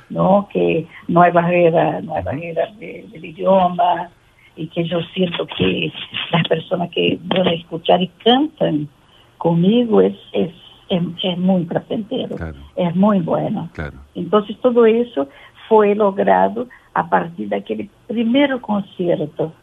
¿no? 0.09 0.49
Que 0.51 0.85
no 1.07 1.21
hay 1.21 1.31
barrera, 1.31 2.01
no 2.01 2.15
hay 2.15 2.23
barrera 2.23 2.63
de- 2.77 3.05
del 3.13 3.23
idioma, 3.23 4.09
y 4.59 4.67
que 4.67 4.83
yo 4.83 4.99
siento 5.13 5.47
que 5.57 5.91
las 6.31 6.47
personas 6.47 6.89
que 6.91 7.17
van 7.23 7.47
a 7.47 7.51
escuchar 7.53 8.01
y 8.01 8.07
cantan 8.23 8.87
conmigo 9.37 10.01
es, 10.01 10.15
es, 10.33 10.51
es, 10.89 11.01
es 11.23 11.37
muy 11.37 11.63
placentero, 11.63 12.35
Claro. 12.35 12.57
es 12.75 12.95
muy 12.95 13.19
bueno. 13.19 13.69
Claro. 13.73 13.97
Entonces 14.15 14.57
todo 14.61 14.85
eso 14.85 15.29
fue 15.69 15.95
logrado 15.95 16.67
a 16.93 17.09
partir 17.09 17.47
daquele 17.47 17.89
primeiro 18.07 18.61
concerto, 18.61 19.53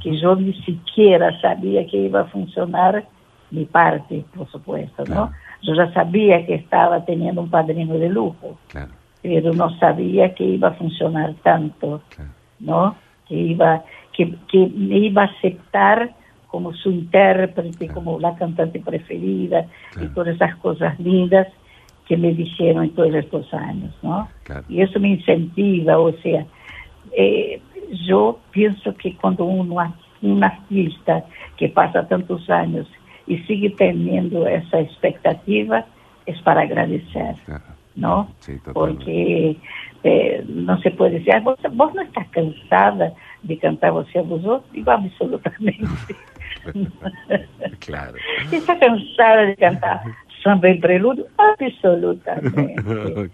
que 0.00 0.16
yo 0.18 0.36
ni 0.36 0.54
siquiera 0.62 1.38
sabía 1.40 1.86
que 1.86 1.96
iba 1.98 2.20
a 2.20 2.24
funcionar 2.26 3.04
mi 3.50 3.64
parte, 3.66 4.24
por 4.34 4.48
supuesto, 4.50 5.04
Claro. 5.04 5.26
¿no? 5.26 5.32
Yo 5.62 5.74
ya 5.74 5.92
sabía 5.92 6.46
que 6.46 6.54
estaba 6.54 7.04
teniendo 7.04 7.42
un 7.42 7.50
padrino 7.50 7.94
de 7.98 8.08
lujo, 8.08 8.56
Claro, 8.68 8.92
pero 9.20 9.52
no 9.52 9.76
sabía 9.78 10.34
que 10.34 10.44
iba 10.44 10.68
a 10.68 10.72
funcionar 10.72 11.34
tanto, 11.42 12.00
claro. 12.14 12.30
¿no? 12.60 12.94
Que 13.28 13.34
iba, 13.34 13.82
que, 14.26 14.34
que 14.48 14.70
me 14.74 14.98
iba 14.98 15.22
a 15.22 15.26
aceptar 15.26 16.14
como 16.48 16.72
su 16.74 16.90
intérprete, 16.90 17.86
Claro. 17.86 17.94
como 17.94 18.18
la 18.20 18.34
cantante 18.36 18.80
preferida 18.80 19.66
y 19.92 19.94
Claro. 19.94 20.10
todas 20.14 20.34
esas 20.34 20.56
cosas 20.56 20.98
lindas 21.00 21.46
que 22.06 22.16
me 22.16 22.32
dijeron 22.34 22.84
en 22.84 22.90
todos 22.90 23.14
estos 23.14 23.52
años, 23.54 23.94
¿no? 24.02 24.28
Claro. 24.42 24.64
Y 24.68 24.80
eso 24.82 24.98
me 24.98 25.08
incentiva, 25.10 25.98
o 25.98 26.12
sea, 26.22 26.44
eh, 27.16 27.60
yo 28.06 28.38
pienso 28.50 28.94
que 28.96 29.14
cuando 29.16 29.44
uno, 29.44 29.94
un 30.22 30.44
artista 30.44 31.24
que 31.56 31.68
pasa 31.68 32.06
tantos 32.08 32.48
años 32.50 32.86
y 33.26 33.38
sigue 33.38 33.70
teniendo 33.70 34.46
esa 34.46 34.80
expectativa, 34.80 35.86
es 36.26 36.40
para 36.42 36.62
agradecer. 36.62 37.36
¿no? 37.96 38.28
Sí. 38.38 38.52
Porque 38.72 39.56
eh, 40.04 40.44
no 40.48 40.80
se 40.80 40.90
puede 40.92 41.18
decir, 41.18 41.34
"Ah, 41.34 41.40
vos, 41.40 41.58
vos 41.72 41.92
no 41.94 42.02
estás 42.02 42.28
cansada 42.28 43.12
de 43.42 43.56
cantar 43.56 43.92
você 43.92 44.18
a 44.18 44.22
vos 44.22 44.44
outros? 44.44 44.70
Digo, 44.72 44.90
absolutamente. 44.90 45.84
Claro. 47.80 48.16
Está 48.52 48.78
cansada 48.78 49.46
de 49.46 49.56
cantar 49.56 50.02
samba 50.42 50.68
em 50.68 50.78
prelúdio? 50.80 51.26
Absolutamente. 51.38 52.74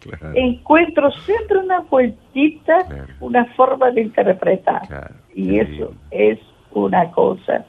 claro. 0.01 0.37
Encuentro 0.37 1.11
siempre 1.25 1.59
una 1.59 1.81
vueltita, 1.81 2.85
Claro. 2.85 3.07
una 3.21 3.45
forma 3.57 3.91
de 3.91 4.03
interpretar. 4.03 4.87
Claro. 4.87 5.15
Y 5.35 5.49
Qué 5.51 5.61
eso 5.61 5.71
lindo. 5.73 5.95
es 6.11 6.39
una 6.73 7.11
cosa 7.11 7.65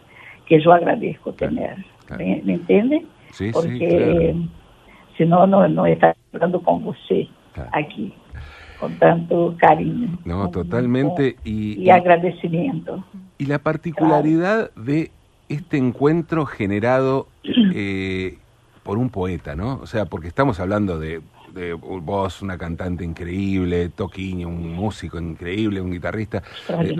que 0.45 0.61
yo 0.61 0.71
agradezco 0.73 1.33
Claro, 1.33 1.55
tener. 1.55 1.75
claro. 2.05 2.23
¿Me, 2.23 2.41
me 2.43 2.53
entiende? 2.53 3.05
Sí, 3.31 3.47
sí, 3.47 3.51
Porque 3.53 3.87
claro. 3.87 4.33
si 5.17 5.25
no, 5.25 5.47
no, 5.47 5.67
no 5.67 5.85
estaría 5.85 6.15
hablando 6.33 6.61
con 6.61 6.85
usted 6.87 7.23
Claro. 7.53 7.69
aquí, 7.73 8.13
con 8.79 8.93
tanto 8.99 9.55
cariño. 9.59 10.17
No, 10.25 10.49
totalmente. 10.49 11.35
Y, 11.43 11.79
y 11.81 11.89
agradecimiento. 11.89 13.03
y 13.37 13.45
la 13.45 13.59
particularidad 13.59 14.71
de 14.75 15.11
este 15.49 15.77
encuentro 15.77 16.45
generado 16.45 17.27
eh, 17.73 18.37
por 18.83 18.97
un 18.97 19.09
poeta, 19.09 19.55
¿no? 19.55 19.79
O 19.81 19.87
sea, 19.87 20.05
porque 20.05 20.27
estamos 20.27 20.59
hablando 20.59 20.99
de, 20.99 21.21
de 21.53 21.73
vos, 21.73 22.41
una 22.41 22.57
cantante 22.57 23.03
increíble, 23.03 23.89
Toquiño, 23.89 24.47
un 24.47 24.73
músico 24.73 25.19
increíble, 25.19 25.81
un 25.81 25.91
guitarrista, 25.91 26.43
eh, 26.69 26.93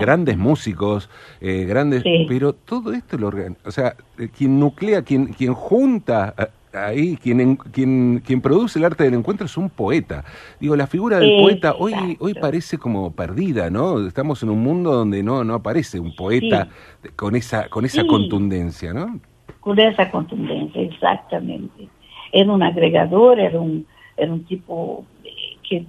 grandes 0.00 0.36
músicos, 0.36 1.08
eh, 1.40 1.64
grandes, 1.64 2.02
Sí. 2.02 2.26
pero 2.28 2.52
todo 2.52 2.92
esto 2.92 3.16
lo 3.18 3.30
o 3.64 3.70
sea, 3.70 3.94
quien 4.36 4.58
nuclea, 4.58 5.02
quien, 5.02 5.26
quien 5.28 5.54
junta 5.54 6.34
ahí, 6.72 7.16
quien, 7.16 7.40
en- 7.40 7.56
quien, 7.56 8.22
quien 8.24 8.40
produce 8.40 8.78
el 8.78 8.84
arte 8.84 9.04
del 9.04 9.14
encuentro 9.14 9.46
es 9.46 9.56
un 9.56 9.70
poeta. 9.70 10.24
Digo, 10.60 10.76
la 10.76 10.86
figura 10.86 11.18
del 11.18 11.36
poeta 11.40 11.74
hoy, 11.78 12.16
hoy 12.20 12.34
parece 12.34 12.78
como 12.78 13.10
perdida, 13.12 13.70
¿no? 13.70 14.06
Estamos 14.06 14.42
en 14.42 14.50
un 14.50 14.62
mundo 14.62 14.92
donde 14.92 15.22
no, 15.22 15.42
no 15.44 15.54
aparece 15.54 15.98
un 16.00 16.14
poeta 16.14 16.68
con 17.16 17.34
esa, 17.36 17.68
con 17.68 17.84
esa 17.84 18.02
Sí. 18.02 18.06
contundencia, 18.08 18.92
¿no? 18.92 19.18
con 19.60 19.78
esa 19.78 20.10
contundencia, 20.10 20.80
exactamente. 20.80 21.88
Era 22.32 22.50
un 22.50 22.62
agregador, 22.62 23.38
era 23.38 23.60
un, 23.60 23.84
era 24.16 24.32
un 24.32 24.44
tipo 24.44 25.04
eh, 25.22 25.28
que 25.68 25.84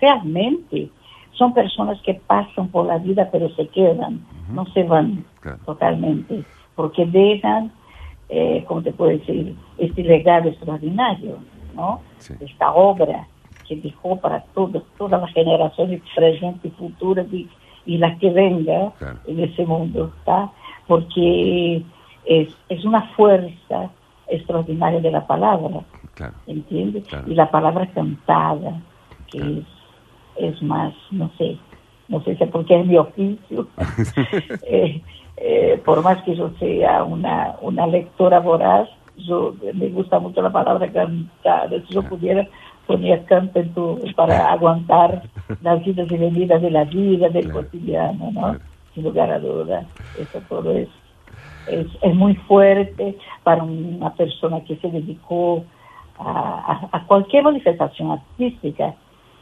realmente 0.00 0.90
son 1.32 1.52
personas 1.52 2.00
que 2.02 2.14
pasan 2.14 2.68
por 2.68 2.86
la 2.86 2.98
vida 2.98 3.28
pero 3.32 3.48
se 3.56 3.66
quedan, 3.68 4.20
no 4.52 4.64
se 4.72 4.84
van 4.84 5.24
Claro. 5.40 5.58
totalmente, 5.64 6.44
porque 6.74 7.04
dejan, 7.06 7.72
eh, 8.28 8.64
como 8.66 8.82
te 8.82 8.92
puedo 8.92 9.10
decir, 9.12 9.54
este 9.78 10.02
legado 10.02 10.48
extraordinario, 10.48 11.38
¿no? 11.74 12.00
Sí. 12.18 12.34
Esta 12.40 12.72
obra 12.72 13.26
que 13.68 13.76
dejó 13.76 14.16
para 14.20 14.40
todas, 14.54 14.82
todas 14.98 15.20
las 15.20 15.32
generaciones 15.32 16.00
presentes 16.14 16.64
y 16.72 16.74
futuras 16.76 17.26
y, 17.32 17.48
y 17.84 17.98
las 17.98 18.18
que 18.18 18.30
vengan 18.30 18.90
Claro. 18.98 19.18
en 19.26 19.40
ese 19.40 19.64
mundo, 19.66 20.12
¿tá? 20.24 20.50
Porque 20.86 21.82
es, 22.24 22.48
es 22.68 22.84
una 22.84 23.02
fuerza 23.14 23.90
extraordinaria 24.28 25.00
de 25.00 25.10
la 25.10 25.26
palabra, 25.26 25.80
Claro. 26.14 26.34
¿entiendes? 26.46 27.06
Claro. 27.08 27.30
Y 27.30 27.34
la 27.34 27.50
palabra 27.50 27.86
cantada, 27.88 28.80
que 29.30 29.38
es, 29.38 29.64
es 30.54 30.62
más, 30.62 30.94
no 31.10 31.30
sé, 31.38 31.56
no 32.08 32.20
sé 32.22 32.36
si 32.36 32.46
porque 32.46 32.80
es 32.80 32.86
mi 32.86 32.96
oficio, 32.96 33.68
eh, 34.66 35.02
eh, 35.36 35.80
por 35.84 36.02
más 36.02 36.22
que 36.24 36.34
yo 36.34 36.50
sea 36.58 37.04
una, 37.04 37.56
una 37.60 37.86
lectora 37.86 38.40
voraz, 38.40 38.88
yo 39.16 39.54
me 39.74 39.88
gusta 39.88 40.18
mucho 40.18 40.42
la 40.42 40.50
palabra 40.52 40.90
cantada, 40.92 41.70
si 41.86 41.94
yo 41.94 42.02
pudiera 42.02 42.46
poner 42.86 43.24
canto 43.24 43.58
en 43.60 43.72
tu- 43.74 44.00
para 44.14 44.52
aguantar 44.52 45.22
las 45.62 45.86
idas 45.86 46.10
y 46.10 46.16
venidas 46.16 46.60
de 46.62 46.70
la 46.70 46.84
vida, 46.84 47.28
del 47.30 47.50
Claro. 47.50 47.64
cotidiano, 47.64 48.30
¿no? 48.32 48.40
Claro. 48.40 48.58
Sin 48.94 49.04
lugar 49.04 49.30
a 49.30 49.38
dudas, 49.38 49.86
eso 50.14 50.40
todo 50.48 50.72
es 50.72 50.88
es, 51.66 51.88
es 52.00 52.14
muy 52.14 52.36
fuerte 52.36 53.18
para 53.42 53.64
una 53.64 54.14
persona 54.14 54.60
que 54.62 54.76
se 54.76 54.88
dedicó 54.88 55.64
a, 56.16 56.88
a- 56.92 56.96
a 56.96 57.06
cualquier 57.06 57.42
manifestación 57.42 58.12
artística 58.12 58.94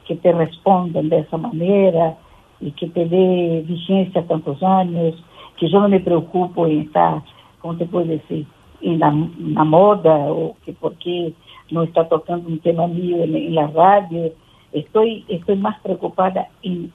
que 0.06 0.16
te 0.16 0.32
respondan 0.32 1.10
de 1.10 1.18
esa 1.18 1.36
manera 1.36 2.16
y 2.60 2.72
que 2.72 2.86
te 2.88 3.04
dé 3.06 3.62
vigencia 3.66 4.26
tantos 4.26 4.62
años 4.62 5.22
que 5.56 5.68
yo 5.68 5.80
no 5.80 5.88
me 5.88 6.00
preocupo 6.00 6.66
en 6.66 6.80
estar, 6.82 7.22
¿cómo 7.60 7.76
te 7.76 7.86
puedo 7.86 8.06
decir? 8.06 8.46
En 8.80 8.98
la, 8.98 9.10
la 9.38 9.64
moda 9.64 10.14
o 10.30 10.56
que 10.64 10.72
porque 10.72 11.32
no 11.70 11.82
está 11.82 12.08
tocando 12.08 12.48
un 12.48 12.58
tema 12.58 12.86
mío 12.86 13.22
en, 13.22 13.34
en 13.34 13.54
la 13.54 13.66
radio. 13.68 14.32
Estoy, 14.72 15.24
estoy 15.28 15.56
más 15.56 15.80
preocupada 15.80 16.48
en 16.62 16.92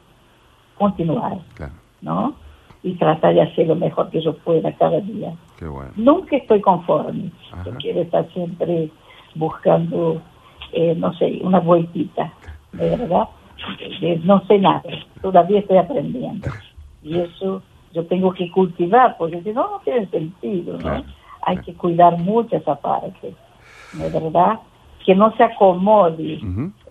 continuar, 0.78 1.40
Claro. 1.56 1.74
¿no? 2.02 2.36
Y 2.84 2.94
tratar 2.94 3.34
de 3.34 3.42
hacer 3.42 3.68
lo 3.68 3.76
mejor 3.76 4.10
que 4.10 4.22
yo 4.22 4.34
pueda 4.38 4.72
cada 4.74 5.00
día. 5.02 5.34
Qué 5.58 5.68
bueno. 5.68 5.92
Nunca 5.96 6.38
estoy 6.38 6.62
conforme. 6.62 7.32
Ajá. 7.52 7.64
Yo 7.66 7.72
quiero 7.78 8.02
estar 8.02 8.28
siempre 8.34 8.90
buscando, 9.36 10.22
eh, 10.72 10.96
no 10.96 11.14
sé, 11.14 11.40
una 11.44 11.60
vueltita, 11.60 12.32
de 12.74 12.90
verdad. 12.96 13.28
Eh, 14.02 14.22
no 14.24 14.42
sé 14.48 14.58
nada, 14.60 14.84
todavía 15.22 15.60
estoy 15.60 15.78
aprendiendo. 15.78 16.48
Y 17.04 17.18
eso 17.20 17.62
yo 17.94 18.06
tengo 18.06 18.34
que 18.34 18.52
cultivar, 18.52 19.18
porque 19.18 19.42
si 19.42 19.52
no, 19.52 19.70
no 19.70 19.80
tiene 19.84 20.08
sentido, 20.08 20.74
¿no? 20.74 20.80
Claro, 20.80 21.04
Hay 21.44 21.56
claro. 21.56 21.66
que 21.66 21.74
cuidar 21.76 22.18
mucho 22.18 22.56
esa 22.56 22.76
parte, 22.76 23.34
de 23.92 24.10
verdad. 24.10 24.60
Que 25.06 25.16
no 25.16 25.36
se 25.38 25.44
acomode 25.44 26.40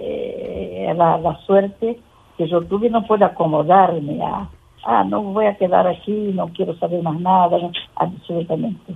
eh, 0.01 0.93
la, 0.97 1.19
la 1.19 1.37
suerte 1.41 2.01
que 2.37 2.49
yo 2.49 2.63
tuve, 2.63 2.91
no 2.91 3.05
puedo 3.05 3.25
acomodarme 3.25 4.21
a, 4.23 4.49
ah, 4.85 5.05
no 5.05 5.23
voy 5.23 5.47
a 5.47 5.57
quedar 5.57 5.87
aquí, 5.87 6.33
no 6.35 6.49
quiero 6.49 6.75
saber 6.79 7.03
más 7.03 7.21
nada, 7.21 7.59
absolutamente. 7.97 8.95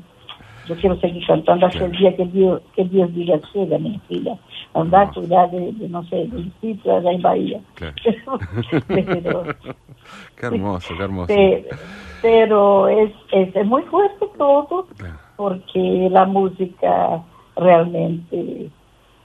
Yo 0.69 0.77
quiero 0.77 0.97
seguir 1.01 1.27
cantando 1.27 1.67
hasta 1.67 1.85
el 1.85 1.93
día 1.93 2.15
que 2.17 2.25
Dios, 2.27 2.63
que 2.77 2.85
Dios 2.85 3.13
diga, 3.15 3.39
chega, 3.53 3.79
mi 3.79 3.99
filha, 4.09 4.37
andar 4.75 5.09
a 5.09 5.11
cuidar 5.13 5.51
de, 5.51 5.73
de, 5.73 5.89
no 5.89 6.05
sé, 6.05 6.27
del 6.29 6.53
sitio 6.61 6.97
allá 6.97 7.11
en 7.13 7.23
Bahía. 7.23 7.61
Claro. 7.75 7.95
pero, 8.89 9.45
Qué 10.37 10.47
hermoso, 10.47 10.95
qué 10.97 11.03
hermoso. 11.03 11.27
pero, 11.27 11.77
pero 12.23 12.89
es, 12.89 13.11
es, 13.33 13.57
es 13.57 13.67
muy 13.67 13.83
fuerte 13.83 14.27
todo, 14.39 14.87
Claro. 14.97 15.19
porque 15.37 16.09
la 16.11 16.25
música 16.27 17.23
realmente 17.57 18.71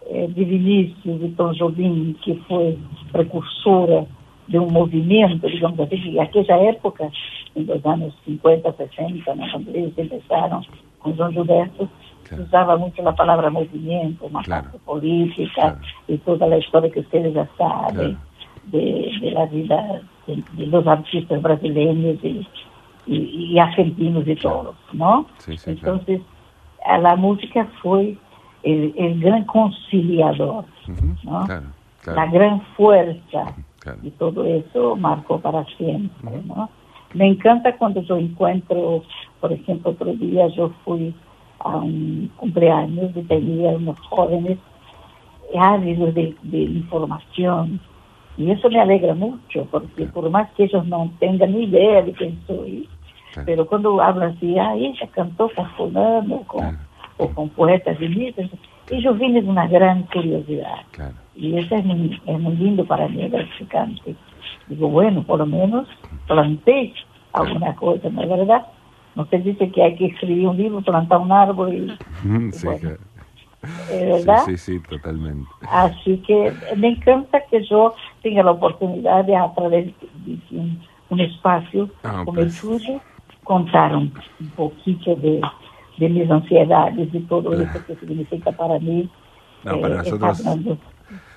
é, 0.09 0.27
de 0.27 0.43
Vinícius 0.45 1.21
e 1.21 1.29
Tom 1.35 1.53
Jobim, 1.53 2.13
que 2.23 2.35
foi 2.47 2.77
precursora 3.11 4.05
de 4.47 4.57
um 4.59 4.69
movimento, 4.69 5.49
digamos 5.49 5.79
assim, 5.79 5.97
que 6.01 6.11
naquela 6.11 6.61
época, 6.63 7.11
nos 7.55 7.85
anos 7.85 8.13
50, 8.25 8.71
60, 8.73 9.35
né, 9.35 9.49
quando 9.51 9.69
eles 9.75 9.97
empezaram 9.97 10.61
com 10.99 11.13
João 11.13 11.31
Gilberto, 11.31 11.89
Claro. 12.27 12.43
usava 12.43 12.77
muito 12.77 13.07
a 13.07 13.13
palavra 13.13 13.49
movimento, 13.49 14.25
uma 14.25 14.43
Claro. 14.43 14.63
parte 14.65 14.79
política 14.79 15.53
Claro. 15.61 15.77
e 16.09 16.17
toda 16.17 16.45
a 16.45 16.57
história 16.57 16.89
que 16.89 17.01
vocês 17.01 17.33
já 17.33 17.47
sabem 17.57 18.17
de, 18.65 19.17
de 19.21 19.29
la 19.29 19.45
vida 19.45 20.01
de, 20.27 20.35
de 20.53 20.65
los 20.65 20.85
artistas 20.85 21.41
brasileños 21.41 22.17
y, 22.21 22.45
y, 23.07 23.53
y 23.53 23.59
argentinos 23.59 24.27
y 24.27 24.35
todos. 24.35 24.75
Sí, 25.37 25.57
sí, 25.57 25.75
claro. 25.77 25.99
Entonces, 26.01 26.21
a 26.85 26.97
música 27.15 27.65
fue 27.81 28.17
el, 28.63 28.93
el 28.97 29.19
gran 29.21 29.45
conciliador, 29.45 30.65
Ujú. 30.89 31.15
¿no? 31.23 31.45
Claro, 31.45 31.65
la 32.07 32.13
claro. 32.13 32.31
gran 32.31 32.61
fuerza 32.75 33.55
claro. 33.87 33.99
y 34.03 34.11
todo 34.11 34.45
eso 34.45 34.95
marcó 34.95 35.39
para 35.39 35.65
siempre, 35.77 36.41
¿no? 36.45 36.69
Me 37.13 37.27
encanta 37.27 37.75
cuando 37.77 38.01
yo 38.01 38.17
encuentro, 38.17 39.03
por 39.39 39.51
ejemplo, 39.53 39.91
otro 39.91 40.13
día 40.13 40.47
yo 40.49 40.71
fui 40.83 41.13
a 41.59 41.77
un 41.77 42.29
cumpleaños 42.35 43.11
y 43.15 43.21
tenía 43.23 43.69
unos 43.71 43.99
jóvenes 44.09 44.57
ávidos 45.57 46.13
de, 46.13 46.35
de 46.43 46.57
información 46.57 47.79
y 48.37 48.51
eso 48.51 48.69
me 48.69 48.79
alegra 48.79 49.15
mucho 49.15 49.65
porque 49.71 50.05
por 50.05 50.29
más 50.29 50.51
que 50.51 50.65
ellos 50.65 50.85
no 50.85 51.09
tengan 51.19 51.53
ni 51.53 51.63
idea 51.63 52.01
de 52.03 52.11
quién 52.13 52.39
soy, 52.45 52.87
Claro. 53.33 53.45
pero 53.45 53.65
cuando 53.67 54.01
hablan 54.01 54.35
así, 54.35 54.57
ah, 54.57 54.73
ella 54.75 55.07
cantó 55.11 55.49
con 55.55 55.65
fulano, 55.71 56.43
con, 56.47 56.77
o 57.17 57.27
con 57.29 57.49
poetas 57.49 57.97
y 57.99 58.07
letras, 58.87 58.99
ellos 58.99 59.19
vienen 59.19 59.45
de 59.45 59.49
una 59.51 59.67
gran 59.67 60.03
curiosidad. 60.03 60.77
Claro. 60.91 61.13
Y 61.35 61.57
eso 61.57 61.75
es 61.75 61.85
muy, 61.85 62.19
es 62.25 62.39
muy 62.39 62.55
lindo 62.55 62.85
para 62.85 63.07
mí, 63.07 63.27
gratificante. 63.29 64.15
Digo, 64.67 64.89
bueno, 64.89 65.23
por 65.23 65.39
lo 65.39 65.45
menos 65.45 65.87
planté 66.27 66.93
alguna 67.33 67.75
cosa, 67.75 68.09
¿no 68.09 68.23
es 68.23 68.29
verdad? 68.29 68.65
No 69.15 69.25
se 69.27 69.39
dice 69.39 69.69
que 69.71 69.83
hay 69.83 69.95
que 69.95 70.07
escribir 70.07 70.47
un 70.47 70.57
libro, 70.57 70.81
plantar 70.81 71.19
un 71.19 71.31
árbol, 71.31 71.73
y, 71.73 71.89
Sí, 72.51 72.65
bueno, 72.67 72.79
claro. 72.81 72.97
¿es 73.91 74.25
verdad? 74.25 74.43
Sí, 74.45 74.57
sí, 74.57 74.79
sí, 74.79 74.87
totalmente. 74.89 75.47
Así 75.69 76.17
que 76.25 76.53
me 76.75 76.89
encanta 76.89 77.39
que 77.49 77.63
yo 77.65 77.93
tenga 78.21 78.43
la 78.43 78.51
oportunidad 78.51 79.25
de, 79.25 79.35
a 79.35 79.51
través 79.53 79.85
de 80.25 80.39
un, 80.51 80.79
un 81.09 81.19
espacio 81.19 81.89
Ah, 82.03 82.21
como 82.25 82.39
el 82.39 82.45
pues. 82.47 82.55
suyo, 82.55 82.99
contar 83.43 83.95
un, 83.95 84.13
un 84.39 84.49
poquito 84.51 85.15
de, 85.15 85.41
de 85.97 86.09
mis 86.09 86.29
ansiedades 86.29 87.09
y 87.13 87.19
todo 87.21 87.53
eso 87.53 87.85
que 87.85 87.95
significa 87.95 88.51
para 88.51 88.79
mí. 88.79 89.09
No, 89.63 89.81
para 89.81 89.95
eh, 89.95 89.97
nosotros- 89.97 90.39
hablando. 90.45 90.77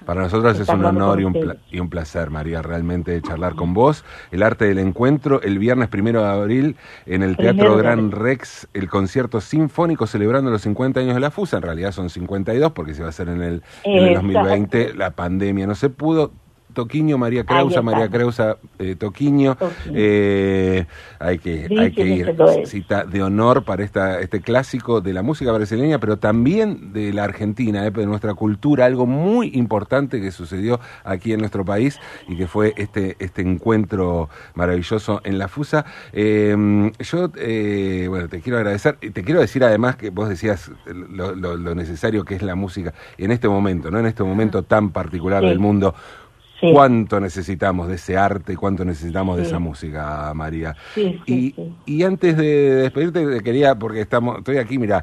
Para 0.04 0.22
nosotros 0.22 0.58
es 0.58 0.68
un 0.68 0.84
honor 0.84 1.20
y 1.20 1.24
un, 1.24 1.56
y 1.70 1.78
un 1.78 1.88
placer, 1.90 2.30
María, 2.30 2.60
realmente 2.60 3.20
charlar 3.22 3.54
con 3.54 3.72
vos. 3.72 4.04
El 4.32 4.42
arte 4.42 4.64
del 4.64 4.78
encuentro, 4.78 5.40
el 5.42 5.60
viernes 5.60 5.88
primero 5.88 6.24
de 6.24 6.28
abril, 6.28 6.76
en 7.06 7.22
el 7.22 7.36
Teatro 7.36 7.76
Gran. 7.76 8.10
Rex, 8.10 8.66
el 8.74 8.88
concierto 8.88 9.40
sinfónico 9.40 10.08
celebrando 10.08 10.50
los 10.50 10.62
50 10.62 10.98
años 11.00 11.14
de 11.14 11.20
la 11.20 11.30
FUSA. 11.30 11.58
En 11.58 11.62
realidad 11.62 11.92
son 11.92 12.10
52 12.10 12.72
porque 12.72 12.94
se 12.94 13.02
va 13.02 13.06
a 13.06 13.10
hacer 13.10 13.28
en 13.28 13.42
el, 13.42 13.62
en 13.84 13.92
el 13.98 14.08
Exacto. 14.08 14.32
2020. 14.32 14.94
La 14.94 15.10
pandemia 15.12 15.66
no 15.68 15.76
se 15.76 15.90
pudo. 15.90 16.32
Toquiño, 16.72 17.18
María 17.18 17.44
Creusa, 17.44 17.82
María. 17.82 18.08
Creusa, 18.08 18.56
eh, 18.78 18.96
Toquiño. 18.96 19.56
Toquiño. 19.56 19.94
Eh, 19.94 20.86
hay 21.18 21.38
que, 21.38 21.66
hay 21.78 21.92
que 21.92 22.04
ir. 22.06 22.34
Cita 22.64 23.04
de 23.04 23.22
honor 23.22 23.64
para 23.64 23.84
esta, 23.84 24.20
este 24.20 24.40
clásico 24.40 25.00
de 25.00 25.12
la 25.12 25.22
música 25.22 25.52
brasileña, 25.52 25.98
pero 25.98 26.18
también 26.18 26.92
de 26.92 27.12
la 27.12 27.24
Argentina, 27.24 27.86
eh, 27.86 27.90
de 27.90 28.06
nuestra 28.06 28.34
cultura, 28.34 28.86
algo 28.86 29.06
muy 29.06 29.50
importante 29.54 30.20
que 30.20 30.30
sucedió 30.30 30.80
aquí 31.04 31.32
en 31.32 31.40
nuestro 31.40 31.64
país 31.64 31.98
y 32.28 32.36
que 32.36 32.46
fue 32.46 32.72
este, 32.76 33.16
este 33.18 33.42
encuentro 33.42 34.28
maravilloso 34.54 35.20
en 35.24 35.38
la 35.38 35.48
FUSA. 35.48 35.84
Eh, 36.12 36.90
yo, 37.00 37.30
eh, 37.36 38.06
bueno, 38.08 38.28
te 38.28 38.40
quiero 38.40 38.58
agradecer 38.58 38.96
y 39.00 39.10
te 39.10 39.22
quiero 39.24 39.40
decir 39.40 39.64
además 39.64 39.96
que 39.96 40.10
vos 40.10 40.28
decías 40.28 40.70
lo, 40.86 41.34
lo- 41.34 41.56
lo 41.56 41.74
necesario 41.74 42.24
que 42.24 42.34
es 42.34 42.42
la 42.42 42.54
música 42.54 42.94
en 43.18 43.30
este 43.30 43.48
momento, 43.48 43.90
¿no? 43.90 43.98
En 43.98 44.06
este 44.06 44.22
momento 44.22 44.62
tan 44.62 44.90
particular 44.90 45.42
Sí. 45.42 45.48
del 45.48 45.58
mundo. 45.58 45.94
Sí. 46.60 46.70
¿Cuánto 46.72 47.20
necesitamos 47.20 47.88
de 47.88 47.94
ese 47.94 48.18
arte? 48.18 48.54
¿Cuánto 48.56 48.84
necesitamos 48.84 49.38
de 49.38 49.44
esa 49.44 49.58
música, 49.58 50.30
María? 50.34 50.76
Sí, 50.94 51.18
sí, 51.26 51.32
y, 51.34 51.50
sí. 51.52 51.74
y 51.86 52.02
antes 52.02 52.36
de 52.36 52.74
despedirte, 52.74 53.26
te 53.26 53.40
quería, 53.42 53.74
porque 53.76 54.00
estamos, 54.02 54.38
estoy 54.38 54.58
aquí, 54.58 54.78
mira, 54.78 55.02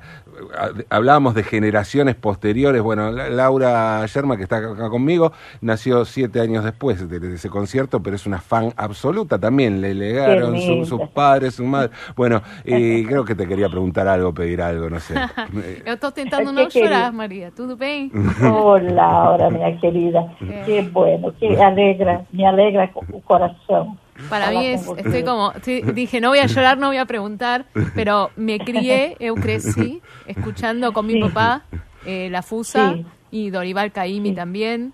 hablábamos 0.89 1.33
de 1.35 1.43
generaciones 1.43 2.15
posteriores. 2.15 2.81
Bueno, 2.81 3.11
la- 3.11 3.29
Laura 3.29 4.05
Yerma, 4.05 4.37
que 4.37 4.43
está 4.43 4.57
acá 4.57 4.89
conmigo, 4.89 5.31
nació 5.61 6.05
siete 6.05 6.39
años 6.41 6.63
después 6.63 7.09
de, 7.09 7.19
de 7.19 7.35
ese 7.35 7.49
concierto, 7.49 8.01
pero 8.03 8.15
es 8.15 8.25
una 8.25 8.39
fan 8.39 8.73
absoluta 8.77 9.39
también. 9.39 9.81
Le 9.81 9.93
legaron 9.93 10.53
Qué 10.53 10.61
su- 10.61 10.85
sus 10.85 11.01
padres, 11.09 11.55
su 11.55 11.65
madre. 11.65 11.89
Bueno, 12.15 12.41
y 12.65 13.03
creo 13.07 13.25
que 13.25 13.35
te 13.35 13.47
quería 13.47 13.69
preguntar 13.69 14.07
algo, 14.07 14.33
pedir 14.33 14.61
algo, 14.61 14.89
no 14.89 14.99
sé. 14.99 15.15
Eh, 15.57 15.81
Eu 15.85 15.97
tô 15.97 16.11
tentando 16.11 16.51
querido. 16.53 16.69
chorar, 16.69 17.13
Maria. 17.13 17.51
Tudo 17.51 17.75
bem? 17.75 18.11
Hola, 18.43 19.03
ahora 19.05 19.49
minha 19.49 19.79
querida. 19.79 20.35
Qué 20.65 20.87
bueno, 20.91 21.33
que 21.55 21.61
alegra, 21.63 22.21
me 22.31 22.45
alegra 22.47 22.89
o 22.95 23.21
corazón. 23.21 23.97
Para 24.29 24.49
mí 24.49 24.65
es, 24.65 24.87
estoy 24.97 25.23
como, 25.23 25.53
dije, 25.93 26.19
no 26.21 26.29
voy 26.29 26.39
a 26.39 26.47
llorar, 26.47 26.77
no 26.79 26.87
voy 26.87 26.97
a 26.97 27.05
preguntar, 27.05 27.65
pero 27.93 28.31
me 28.35 28.57
crié, 28.59 29.15
eu 29.19 29.35
crecí, 29.35 30.01
escuchando 30.25 30.91
con 30.91 31.05
mi 31.05 31.13
Sí. 31.13 31.21
papá 31.21 31.61
eh, 32.05 32.29
La 32.31 32.41
Fusa 32.41 32.93
Sí. 32.93 33.05
y 33.31 33.49
Dorival 33.51 33.91
Caimi 33.91 34.29
Sí. 34.29 34.35
también. 34.35 34.93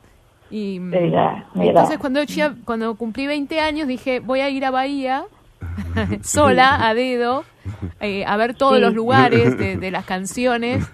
Y 0.50 0.80
Mira, 0.80 1.48
mira. 1.56 1.70
entonces 1.70 1.98
cuando, 1.98 2.22
yo 2.24 2.52
cuando 2.66 2.96
cumplí 2.96 3.26
20 3.28 3.60
años 3.60 3.88
dije, 3.88 4.20
voy 4.20 4.42
a 4.42 4.50
ir 4.50 4.66
a 4.66 4.72
Bahía, 4.72 5.24
sola, 6.24 6.88
a 6.88 6.94
dedo, 6.94 7.44
eh, 8.02 8.26
a 8.26 8.36
ver 8.38 8.56
todos 8.56 8.76
Sí. 8.76 8.82
los 8.82 8.94
lugares 8.94 9.58
de, 9.58 9.78
de 9.78 9.92
las 9.92 10.06
canciones. 10.06 10.86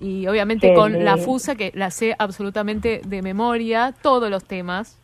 Y 0.00 0.26
obviamente 0.28 0.68
Qué 0.68 0.74
con 0.74 1.04
La. 1.04 1.16
Fusa, 1.16 1.56
que 1.56 1.72
la 1.74 1.90
sé 1.90 2.14
absolutamente 2.18 3.00
de 3.04 3.20
memoria, 3.22 3.94
todos 4.02 4.30
los 4.30 4.44
temas 4.44 4.97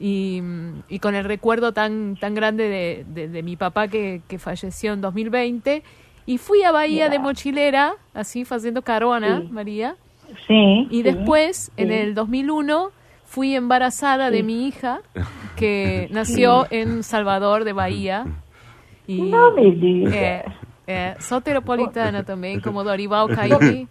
y, 0.00 0.42
y 0.88 0.98
con 1.00 1.14
el 1.14 1.24
recuerdo 1.24 1.72
tan 1.72 2.16
tan 2.16 2.34
grande 2.34 2.68
de, 2.68 3.04
de- 3.08 3.28
de 3.28 3.42
mi 3.42 3.56
papá 3.56 3.88
que, 3.88 4.22
que 4.28 4.38
falleció 4.38 4.92
en 4.92 5.00
2020 5.00 5.82
y 6.26 6.38
fui 6.38 6.62
a 6.62 6.72
Bahía 6.72 7.08
de 7.08 7.18
mochilera 7.18 7.94
así 8.14 8.44
haciendo 8.48 8.82
carona 8.82 9.40
Sí. 9.42 9.48
María 9.50 9.96
Sí. 10.46 10.86
y 10.90 10.98
sí, 10.98 11.02
después 11.02 11.72
en 11.76 11.90
el 11.90 12.14
2001 12.14 12.90
fui 13.24 13.54
embarazada 13.56 14.30
de 14.30 14.42
mi 14.42 14.68
hija 14.68 15.00
que 15.56 16.08
nació 16.12 16.66
en 16.70 17.02
Salvador 17.02 17.64
de 17.64 17.72
Bahía 17.72 18.26
y 19.06 19.22
No 19.22 19.52
me 19.52 19.70
digas. 19.72 20.14
é, 20.14 20.44
é, 20.86 21.16
soteropolitana 21.18 22.22
também, 22.24 22.60
como 22.64 22.84
Dorival 22.84 23.26
Caymmi. 23.34 23.88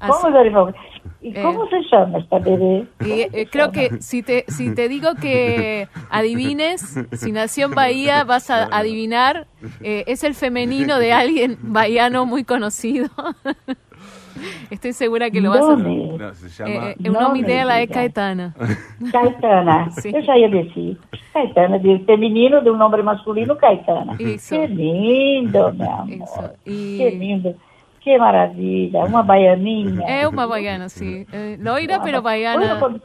Así. 0.00 0.12
Como 0.22 0.30
Dorival? 0.34 0.74
¿Y 1.22 1.28
Eh. 1.36 1.42
cómo 1.42 1.66
se 1.68 1.76
llama 1.92 2.18
esta 2.18 2.38
bebé? 2.38 2.86
Y 3.04 3.20
eh, 3.20 3.46
creo 3.50 3.70
que 3.70 4.00
si 4.00 4.22
te, 4.22 4.44
si 4.48 4.74
te 4.74 4.88
digo 4.88 5.14
que 5.20 5.86
adivines, 6.10 6.98
si 7.12 7.30
nació 7.32 7.66
en 7.66 7.74
Bahía, 7.74 8.24
vas 8.24 8.48
a 8.50 8.64
adivinar. 8.64 9.46
eh, 9.82 10.04
es 10.06 10.24
el 10.24 10.34
femenino 10.34 10.98
de 10.98 11.12
alguien 11.12 11.58
bahiano 11.62 12.24
muy 12.26 12.44
conocido. 12.44 13.08
Estoy 14.70 14.92
segura 14.94 15.30
que 15.30 15.40
lo 15.42 15.50
vas 15.50 15.60
a... 15.60 15.76
Nome. 15.76 16.16
No, 16.16 16.32
se 16.34 16.48
llama... 16.48 16.90
Eh, 16.90 16.96
eh, 16.98 17.10
nome 17.10 17.42
me 17.42 17.46
dela 17.46 17.78
é 17.78 17.86
diga. 17.86 17.94
Caetana. 17.94 18.54
Caetana. 19.12 19.90
Sim. 19.90 20.16
Eu 20.16 20.22
já 20.22 20.38
ia 20.38 20.48
decir. 20.48 20.96
Caetana, 21.34 21.78
de 21.78 21.98
feminino, 22.06 22.62
de 22.62 22.70
um 22.70 22.76
nome 22.76 23.02
masculino, 23.02 23.54
Caetana. 23.56 24.16
Isso. 24.18 24.54
Que 24.54 24.66
lindo, 24.66 25.72
meu 25.74 25.90
amor. 25.90 26.08
Isso. 26.08 26.50
Que 26.64 27.02
E 27.02 27.10
lindo. 27.10 27.54
Que 28.00 28.18
maravilha. 28.18 29.04
Uma 29.04 29.22
baianinha. 29.22 30.04
é 30.08 30.26
uma 30.26 30.46
baiana, 30.46 30.88
sim. 30.88 31.26
Eh, 31.32 31.58
loira, 31.60 32.00
pero 32.00 32.22
Bueno, 32.22 32.22
baiana. 32.22 33.00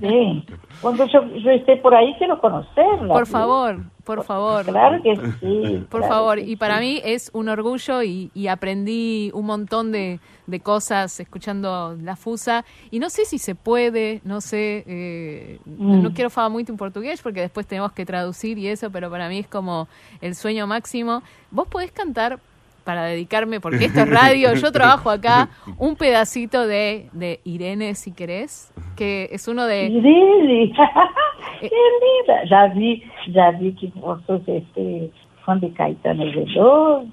Sim. 0.00 0.44
Quando 0.80 1.02
eu, 1.02 1.22
eu 1.44 1.56
esté 1.56 1.76
por 1.76 1.92
aí, 1.94 2.14
quero 2.18 2.36
conhecerla. 2.38 3.12
Por 3.14 3.26
favor, 3.26 3.80
por 4.04 4.22
favor. 4.24 4.64
Claro 4.64 5.02
que 5.02 5.16
sí. 5.16 5.84
Por 5.90 6.00
claro 6.00 6.14
favor, 6.14 6.38
y 6.38 6.54
para 6.56 6.78
sí. 6.78 6.80
mí 6.84 7.00
es 7.04 7.30
un 7.34 7.48
orgullo 7.48 8.02
y, 8.02 8.30
y 8.34 8.46
aprendí 8.48 9.30
un 9.34 9.46
montón 9.46 9.90
de, 9.92 10.20
de 10.46 10.60
cosas 10.60 11.18
escuchando 11.18 11.96
la 12.00 12.14
fusa. 12.16 12.64
Y 12.92 12.98
no 13.00 13.10
sé 13.10 13.24
si 13.24 13.38
se 13.38 13.54
puede, 13.56 14.20
no 14.24 14.40
sé, 14.40 14.84
eh, 14.86 15.58
no, 15.66 15.96
no 16.02 16.10
Mm. 16.10 16.14
quiero 16.14 16.30
falar 16.30 16.50
mucho 16.52 16.70
en 16.70 16.78
portugués 16.78 17.20
porque 17.22 17.40
después 17.40 17.66
tenemos 17.66 17.90
que 17.92 18.04
traducir 18.06 18.56
y 18.58 18.68
eso, 18.68 18.88
pero 18.90 19.10
para 19.10 19.28
mí 19.28 19.38
es 19.40 19.48
como 19.48 19.88
el 20.20 20.34
sueño 20.36 20.66
máximo. 20.68 21.22
Vos 21.50 21.66
podés 21.68 21.90
cantar 21.90 22.38
para 22.84 23.04
dedicarme, 23.04 23.60
porque 23.60 23.86
esto 23.86 24.00
es 24.00 24.10
radio, 24.10 24.54
yo 24.54 24.70
trabajo 24.70 25.10
acá, 25.10 25.48
un 25.78 25.96
pedacito 25.96 26.66
de, 26.66 27.08
de 27.12 27.40
Irene, 27.44 27.94
si 27.94 28.12
querés, 28.12 28.72
que 28.94 29.28
es 29.32 29.48
uno 29.48 29.64
de... 29.64 29.86
Irene, 29.86 30.72
que 31.60 31.70
linda. 31.70 32.46
Já 32.46 32.66
vi, 32.68 33.72
que 33.72 33.92
você 33.96 34.62
é 34.76 35.08
fã 35.44 35.58
de 35.58 35.70
Caetano 35.70 36.24
Veloso. 36.30 37.08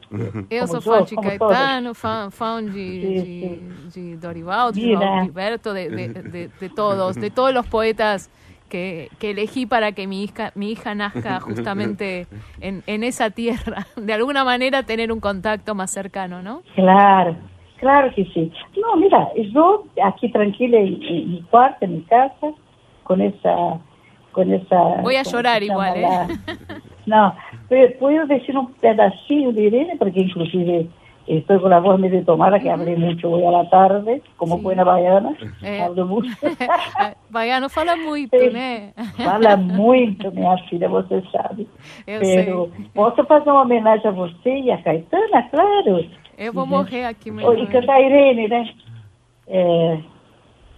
Eu 0.49 0.67
sou 0.67 0.81
fã 0.81 1.03
de 1.03 1.15
como 1.15 1.27
Caetano, 1.27 1.93
fã, 1.93 2.29
fã 2.31 2.63
de, 2.63 2.71
Sí, 2.71 3.59
de, 3.93 4.01
de 4.01 4.17
Dorival, 4.17 4.71
de 4.71 4.81
Mira. 4.81 5.23
Gilberto, 5.23 5.73
de, 5.73 5.89
de, 5.89 6.07
de, 6.07 6.47
de 6.47 6.69
todos, 6.69 7.15
de 7.15 7.29
todos 7.29 7.53
los 7.53 7.67
poetas 7.67 8.29
que, 8.71 9.09
que 9.19 9.31
elegí 9.31 9.65
para 9.67 9.91
que 9.91 10.07
mi 10.07 10.23
hija, 10.23 10.51
mi 10.55 10.71
hija 10.71 10.95
nazca 10.95 11.39
justamente 11.47 12.25
en, 12.61 12.81
en 12.87 13.03
esa 13.03 13.29
tierra. 13.29 13.85
De 13.97 14.13
alguna 14.13 14.43
manera 14.43 14.81
tener 14.83 15.11
un 15.11 15.19
contacto 15.19 15.75
más 15.75 15.91
cercano, 15.91 16.41
¿no? 16.41 16.61
Claro, 16.75 17.35
claro 17.77 18.11
que 18.15 18.23
sí. 18.33 18.51
No, 18.81 18.95
mira, 18.95 19.27
yo 19.53 19.83
aquí 20.03 20.31
tranquila 20.31 20.77
en, 20.79 21.03
en 21.03 21.31
mi 21.31 21.41
cuarto, 21.51 21.85
en 21.85 21.93
mi 21.95 22.01
casa, 22.03 22.47
con 23.03 23.21
esa... 23.21 23.55
Con 24.31 24.53
esa 24.53 24.79
Voy 25.03 25.17
a 25.17 25.23
¿cómo 25.25 25.33
llorar 25.35 25.61
igual, 25.61 25.97
¿eh? 25.97 26.01
la- 26.03 26.27
No, 27.05 27.35
pero 27.67 27.91
puedo 27.99 28.25
decir 28.27 28.57
un 28.57 28.71
pedacito 28.75 29.51
de 29.51 29.63
Irene, 29.63 29.95
porque 29.99 30.21
inclusive 30.21 30.87
estoy 31.27 31.59
con 31.59 31.69
la 31.69 31.79
voz 31.79 31.99
medio 31.99 32.23
tomada, 32.25 32.59
que 32.59 32.69
hablé 32.69 32.95
mucho 32.97 33.29
hoy 33.31 33.45
a 33.45 33.51
la 33.51 33.69
tarde, 33.69 34.21
como 34.37 34.57
Sí. 34.57 34.63
buena 34.63 34.83
baiana, 34.83 35.33
Eh. 35.63 35.81
hablo 35.81 36.05
mucho. 36.13 36.29
Baiano 37.29 37.69
fala 37.69 37.95
muito, 37.95 38.37
Sí. 38.37 38.49
né? 38.51 38.93
Fala 39.17 39.55
muito, 39.57 40.31
minha 40.31 40.57
filha, 40.69 40.89
você 40.89 41.21
sabe. 41.31 41.67
Eu 42.07 42.19
Pero 42.21 42.69
sei. 42.75 42.85
posso 42.93 43.23
fazer 43.25 43.49
uma 43.49 43.61
homenagem 43.61 44.07
a 44.07 44.11
você 44.11 44.49
e 44.59 44.71
a 44.71 44.77
Caetana, 44.81 45.43
claro. 45.49 46.05
Eu 46.37 46.51
vou 46.53 46.65
morrer 46.65 47.05
aqui 47.05 47.29
mesmo. 47.31 47.53
e 47.53 47.67
cantar 47.67 47.95
a 47.95 48.01
Irene, 48.01 48.47
né? 48.47 48.69
É, 49.47 49.97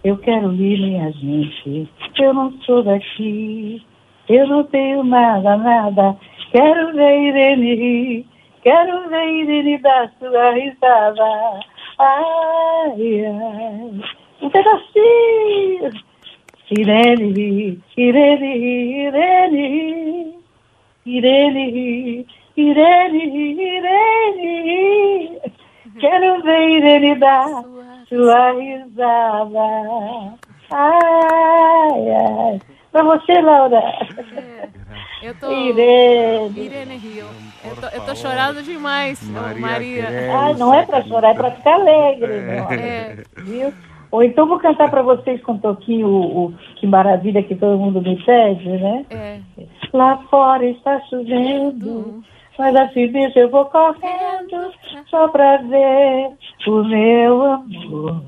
eu 0.04 0.18
quero 0.18 0.52
ir, 0.54 0.78
minha 0.78 1.10
gente. 1.12 1.88
Eu 2.18 2.34
não 2.34 2.52
sou 2.62 2.82
daqui. 2.82 3.82
Eu 4.28 4.46
não 4.46 4.64
tenho 4.64 5.02
nada, 5.04 5.56
nada. 5.56 6.16
Quero 6.52 6.92
ver 6.94 7.18
Irene. 7.28 8.26
Quero 8.64 9.08
ver 9.10 9.28
Irene 9.28 9.78
dar 9.78 10.10
sua 10.18 10.52
risada. 10.52 11.60
Ai, 11.98 13.26
ai. 13.26 14.00
Um 14.40 14.48
pedacinho. 14.48 15.90
Irene. 16.70 17.78
Irene. 17.94 18.56
Irene. 19.04 20.34
Irene. 21.04 22.26
Irene. 22.56 23.24
Irene. 23.76 25.40
Quero 26.00 26.42
ver 26.42 26.68
Irene 26.70 27.14
dar 27.16 27.64
sua 28.08 28.50
risada. 28.52 29.68
Ai, 30.70 32.10
ai. 32.10 32.60
Pra 32.90 33.02
você, 33.02 33.40
Laura. 33.42 33.82
Eu 35.24 35.34
tô... 35.36 35.50
Irene. 35.50 36.60
Irene 36.60 36.96
Rio. 36.98 37.24
Eu 37.64 37.76
tô, 37.76 37.96
eu 37.96 38.04
tô 38.04 38.14
chorando 38.14 38.62
demais, 38.62 39.22
Maria 39.26 39.58
Maria. 39.58 40.04
Ai, 40.38 40.54
não 40.54 40.74
é 40.74 40.84
pra 40.84 41.02
chorar, 41.02 41.30
é 41.30 41.34
pra 41.34 41.50
ficar 41.52 41.76
alegre, 41.76 42.40
amor. 42.40 42.72
É. 42.74 43.22
Viu? 43.38 43.72
Ou 44.10 44.22
então 44.22 44.46
vou 44.46 44.58
cantar 44.58 44.90
pra 44.90 45.00
vocês 45.00 45.42
com 45.42 45.52
um 45.52 45.58
toquinho 45.58 46.08
o, 46.08 46.44
o 46.44 46.54
Que 46.76 46.86
Maravilha 46.86 47.42
que 47.42 47.54
todo 47.54 47.78
mundo 47.78 48.02
me 48.02 48.22
pede, 48.22 48.68
né? 48.68 49.06
É. 49.08 49.40
Lá 49.94 50.18
fora 50.30 50.66
está 50.66 51.00
chovendo, 51.08 52.22
mas 52.58 52.76
assim 52.76 53.08
mesmo 53.08 53.40
eu 53.40 53.48
vou 53.48 53.64
correndo 53.64 54.72
só 55.08 55.26
pra 55.28 55.56
ver 55.56 56.32
o 56.66 56.84
meu 56.84 57.42
amor. 57.44 58.22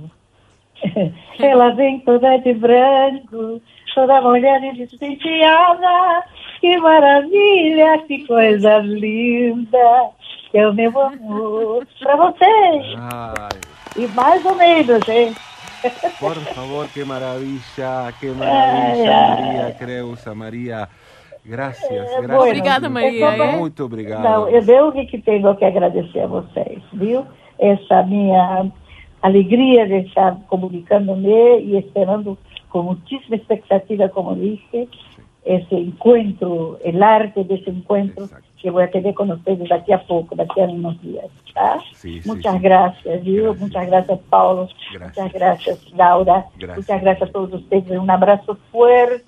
Ela 1.38 1.70
vem 1.74 2.00
toda 2.00 2.38
de 2.38 2.54
branco, 2.54 3.60
toda 3.94 4.22
molhada 4.22 4.64
e 4.64 4.72
despenteada. 4.72 6.24
Que 6.66 6.78
maravilha, 6.78 7.98
que 8.08 8.26
coisa 8.26 8.78
linda, 8.78 10.10
que 10.50 10.58
é 10.58 10.68
o 10.68 10.74
meu 10.74 11.00
amor. 11.00 11.86
Pra 12.02 12.16
vocês, 12.16 12.98
Ay, 12.98 13.60
e 13.96 14.08
mais 14.08 14.44
ou 14.44 14.56
menos, 14.56 15.08
hein? 15.08 15.32
por 16.18 16.34
favor, 16.34 16.88
qué 16.92 17.04
Ay, 18.32 18.34
maravilla, 18.34 19.14
ay. 19.14 19.42
María 19.44 19.76
Creusa, 19.78 20.34
María. 20.34 20.88
Gracias, 21.44 21.88
É, 21.92 22.20
gracias. 22.20 22.48
Obrigada, 22.48 22.88
Maria, 22.90 23.26
é? 23.26 23.56
Muito 23.56 23.84
obrigado. 23.84 24.24
Não, 24.24 24.48
eu 24.48 24.62
eu 24.66 25.06
que 25.06 25.18
tenho 25.18 25.54
que 25.54 25.64
agradecer 25.64 26.18
a 26.18 26.26
vocês, 26.26 26.82
viu? 26.94 27.24
Essa 27.60 28.02
minha 28.02 28.66
alegria 29.22 29.86
de 29.86 29.98
estar 30.08 30.36
comunicando-me 30.48 31.60
e 31.60 31.78
esperando 31.78 32.36
com 32.70 32.82
muitíssima 32.82 33.36
expectativa, 33.36 34.08
como 34.08 34.34
dije, 34.34 34.88
esse 35.46 35.74
encontro, 35.76 36.76
o 36.84 37.04
arte 37.04 37.44
desse 37.44 37.70
encontro 37.70 38.24
Exacto. 38.24 38.44
que 38.56 38.70
vou 38.70 38.86
ter 38.88 39.12
com 39.14 39.26
vocês 39.26 39.68
daqui 39.68 39.92
a 39.92 39.98
pouco, 39.98 40.34
daqui 40.34 40.60
a 40.60 40.64
uns 40.64 41.00
dias, 41.00 41.30
tá? 41.54 41.78
Sí, 41.94 42.20
sí, 42.20 42.28
Muchas 42.28 42.54
sí. 42.54 42.58
gracias, 42.58 43.22
viu? 43.22 43.44
Gracias. 43.44 43.60
Muchas 43.60 43.86
gracias, 43.86 44.20
Paulo. 44.28 44.68
Gracias. 44.92 45.16
Muchas 45.16 45.32
gracias, 45.32 45.92
Laura. 45.92 46.44
Gracias. 46.56 46.76
Muchas 46.76 47.00
gracias 47.00 47.28
a 47.28 47.32
todos 47.32 47.60
ustedes. 47.62 47.90
Um 47.92 48.10
abraço 48.10 48.58
forte 48.72 49.24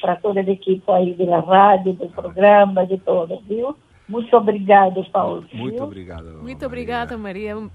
para 0.00 0.16
todo 0.16 0.36
o 0.36 0.50
equipo 0.50 0.92
aí 0.92 1.12
da 1.14 1.40
rádio, 1.40 1.92
do 1.92 2.08
programa, 2.08 2.86
de 2.86 2.96
todo, 2.96 3.38
viu? 3.46 3.76
Muito 4.08 4.34
obrigado, 4.34 5.04
Paulo. 5.12 5.44
Muito 5.52 5.82
obrigado. 5.84 6.42
Muito 6.42 6.64
obrigada, 6.64 7.18
Maria. 7.18 7.70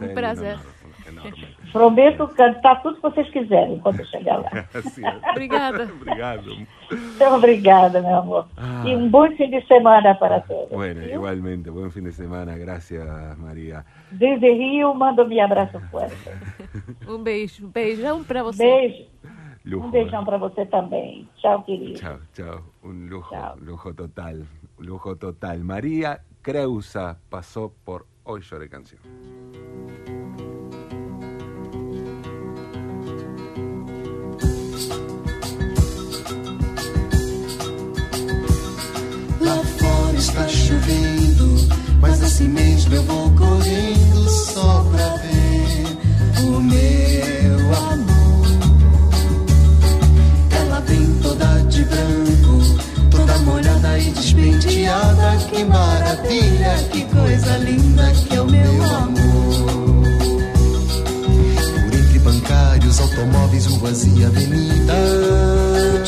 Um 0.00 0.14
prazer. 0.14 0.58
enorme. 1.06 1.48
Prometo 1.72 2.28
cantar 2.28 2.82
tudo 2.82 2.96
que 2.96 3.02
vocês 3.02 3.28
quiserem 3.30 3.78
quando 3.80 4.00
eu 4.00 4.06
chegar 4.06 4.38
lá. 4.38 4.50
Gracias. 4.72 5.22
Obrigada. 5.30 5.84
Obrigado. 6.00 6.66
Então, 6.90 7.36
obrigada, 7.36 8.00
meu 8.00 8.16
amor. 8.16 8.46
Ah. 8.56 8.84
E 8.86 8.94
um 8.94 9.08
bom 9.10 9.28
fim 9.36 9.50
de 9.50 9.60
semana 9.66 10.14
para 10.14 10.40
todos. 10.40 10.70
Bueno, 10.70 11.00
viu? 11.00 11.14
igualmente, 11.14 11.70
buen 11.70 11.90
fin 11.90 12.04
de 12.04 12.12
semana. 12.12 12.56
Gracias, 12.56 13.04
María. 13.38 13.84
Desde 14.12 14.52
Rio, 14.52 14.94
mando 14.94 15.26
meu 15.26 15.44
abraço 15.44 15.80
forte. 15.90 16.14
Um 17.08 17.22
beijo. 17.22 17.68
Beijão 17.68 18.22
pra 18.22 18.42
você. 18.42 18.62
Beijo. 18.62 19.06
Lujo. 19.64 19.86
Um 19.88 19.90
beijão 19.90 20.24
para 20.24 20.38
você 20.38 20.64
também. 20.66 21.28
Tchau, 21.38 21.64
querido. 21.64 21.98
Chao, 21.98 22.18
chao. 22.34 22.62
Un 22.84 23.08
lujo, 23.08 23.30
Chao. 23.30 23.56
lujo 23.60 23.94
total, 23.94 24.36
lujo 24.78 25.16
total. 25.16 25.58
María 25.58 26.20
Creusa 26.40 27.18
pasó 27.28 27.72
por 27.84 28.06
Hoy 28.28 28.40
Lloré 28.40 28.68
Canción. 28.68 29.00
Lá 39.40 39.62
fora 39.78 40.16
está 40.16 40.48
chovendo, 40.48 41.68
mas 42.00 42.20
assim 42.20 42.48
mesmo 42.48 42.96
eu 42.96 43.02
vou 43.04 43.30
correndo 43.36 44.28
só 44.28 44.82
pra 44.90 45.16
ver 45.18 46.48
o 46.48 46.60
meu 46.60 47.74
amor. 47.76 48.46
Ela 50.50 50.80
vem 50.80 51.20
toda 51.22 51.62
de 51.68 51.84
branco, 51.84 52.25
molhada 53.38 53.98
e 53.98 54.10
despenteada. 54.10 55.36
Que 55.50 55.64
maravilha, 55.64 56.88
que 56.90 57.04
coisa 57.04 57.56
linda 57.58 58.12
que 58.12 58.34
é 58.34 58.40
o 58.40 58.46
meu 58.46 58.84
amor. 58.84 59.16
Por 61.84 61.94
entre 61.94 62.18
bancários, 62.18 63.00
automóveis, 63.00 63.66
ruas 63.66 64.04
e 64.04 64.24
avenidas. 64.24 64.86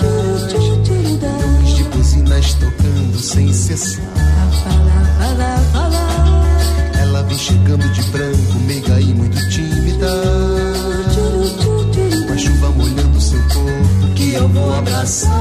Tocos 0.00 1.74
de 1.74 1.84
buzinas 1.84 2.54
tocando 2.54 3.18
sem 3.18 3.52
cessar. 3.52 4.04
Ela 7.00 7.22
vem 7.22 7.38
chegando 7.38 7.88
de 7.92 8.02
branco, 8.10 8.58
meiga 8.66 9.00
e 9.00 9.14
muito 9.14 9.38
tímida. 9.48 10.08
Com 12.26 12.32
a 12.32 12.36
chuva 12.36 12.70
molhando 12.70 13.20
seu 13.20 13.40
corpo, 13.40 14.14
que 14.14 14.34
eu 14.34 14.48
vou 14.48 14.74
abraçar. 14.74 15.37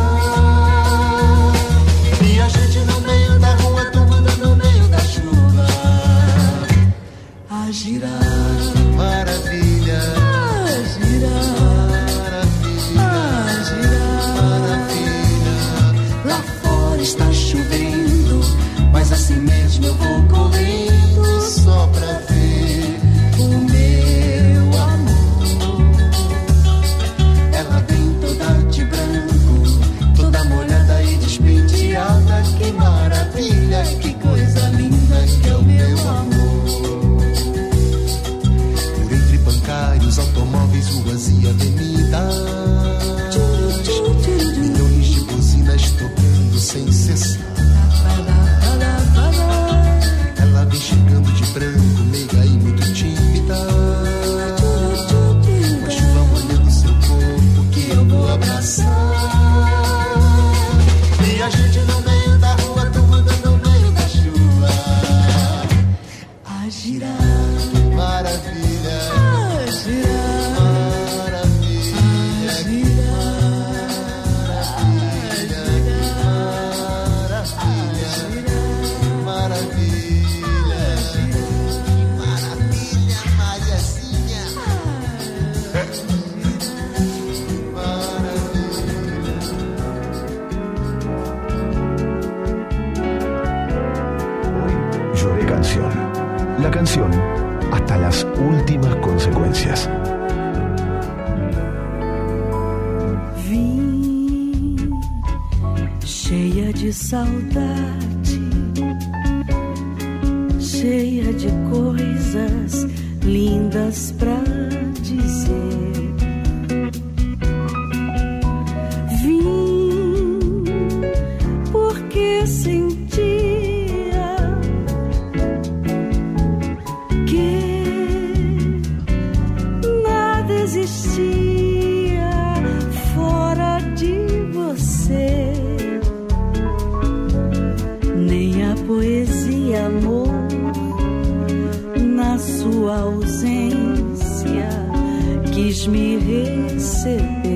Mississippi. 146.77 147.46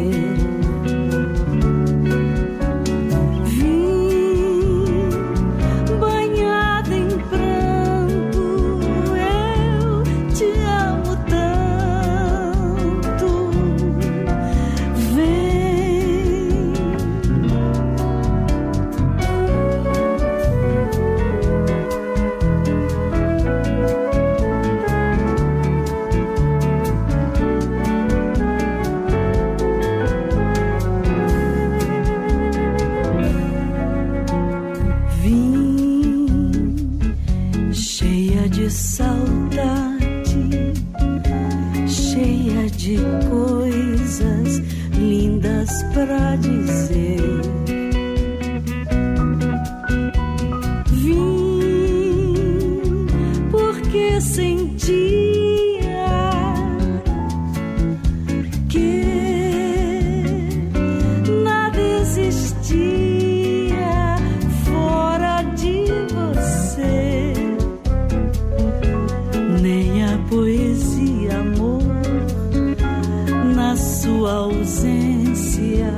tua 74.31 74.37
ausência 74.37 75.93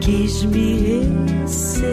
quis 0.00 0.44
me 0.46 1.00
receber. 1.44 1.92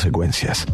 consecuencias. 0.00 0.66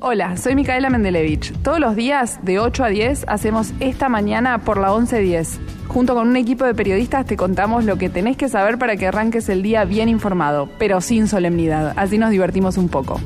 Hola, 0.00 0.38
soy 0.38 0.54
Micaela 0.54 0.88
Mendelevich. 0.88 1.52
Todos 1.62 1.80
los 1.80 1.94
días, 1.96 2.38
de 2.42 2.58
8 2.58 2.84
a 2.84 2.88
10, 2.88 3.24
hacemos 3.28 3.72
esta 3.78 4.08
mañana 4.08 4.58
por 4.58 4.78
la 4.78 4.88
1110. 4.88 5.60
Junto 5.88 6.14
con 6.14 6.28
un 6.28 6.36
equipo 6.36 6.64
de 6.64 6.74
periodistas 6.74 7.26
te 7.26 7.36
contamos 7.36 7.84
lo 7.84 7.98
que 7.98 8.08
tenés 8.08 8.38
que 8.38 8.48
saber 8.48 8.78
para 8.78 8.96
que 8.96 9.06
arranques 9.06 9.50
el 9.50 9.62
día 9.62 9.84
bien 9.84 10.08
informado, 10.08 10.70
pero 10.78 11.02
sin 11.02 11.28
solemnidad. 11.28 11.92
Así 11.96 12.16
nos 12.16 12.30
divertimos 12.30 12.78
un 12.78 12.88
poco. 12.88 13.20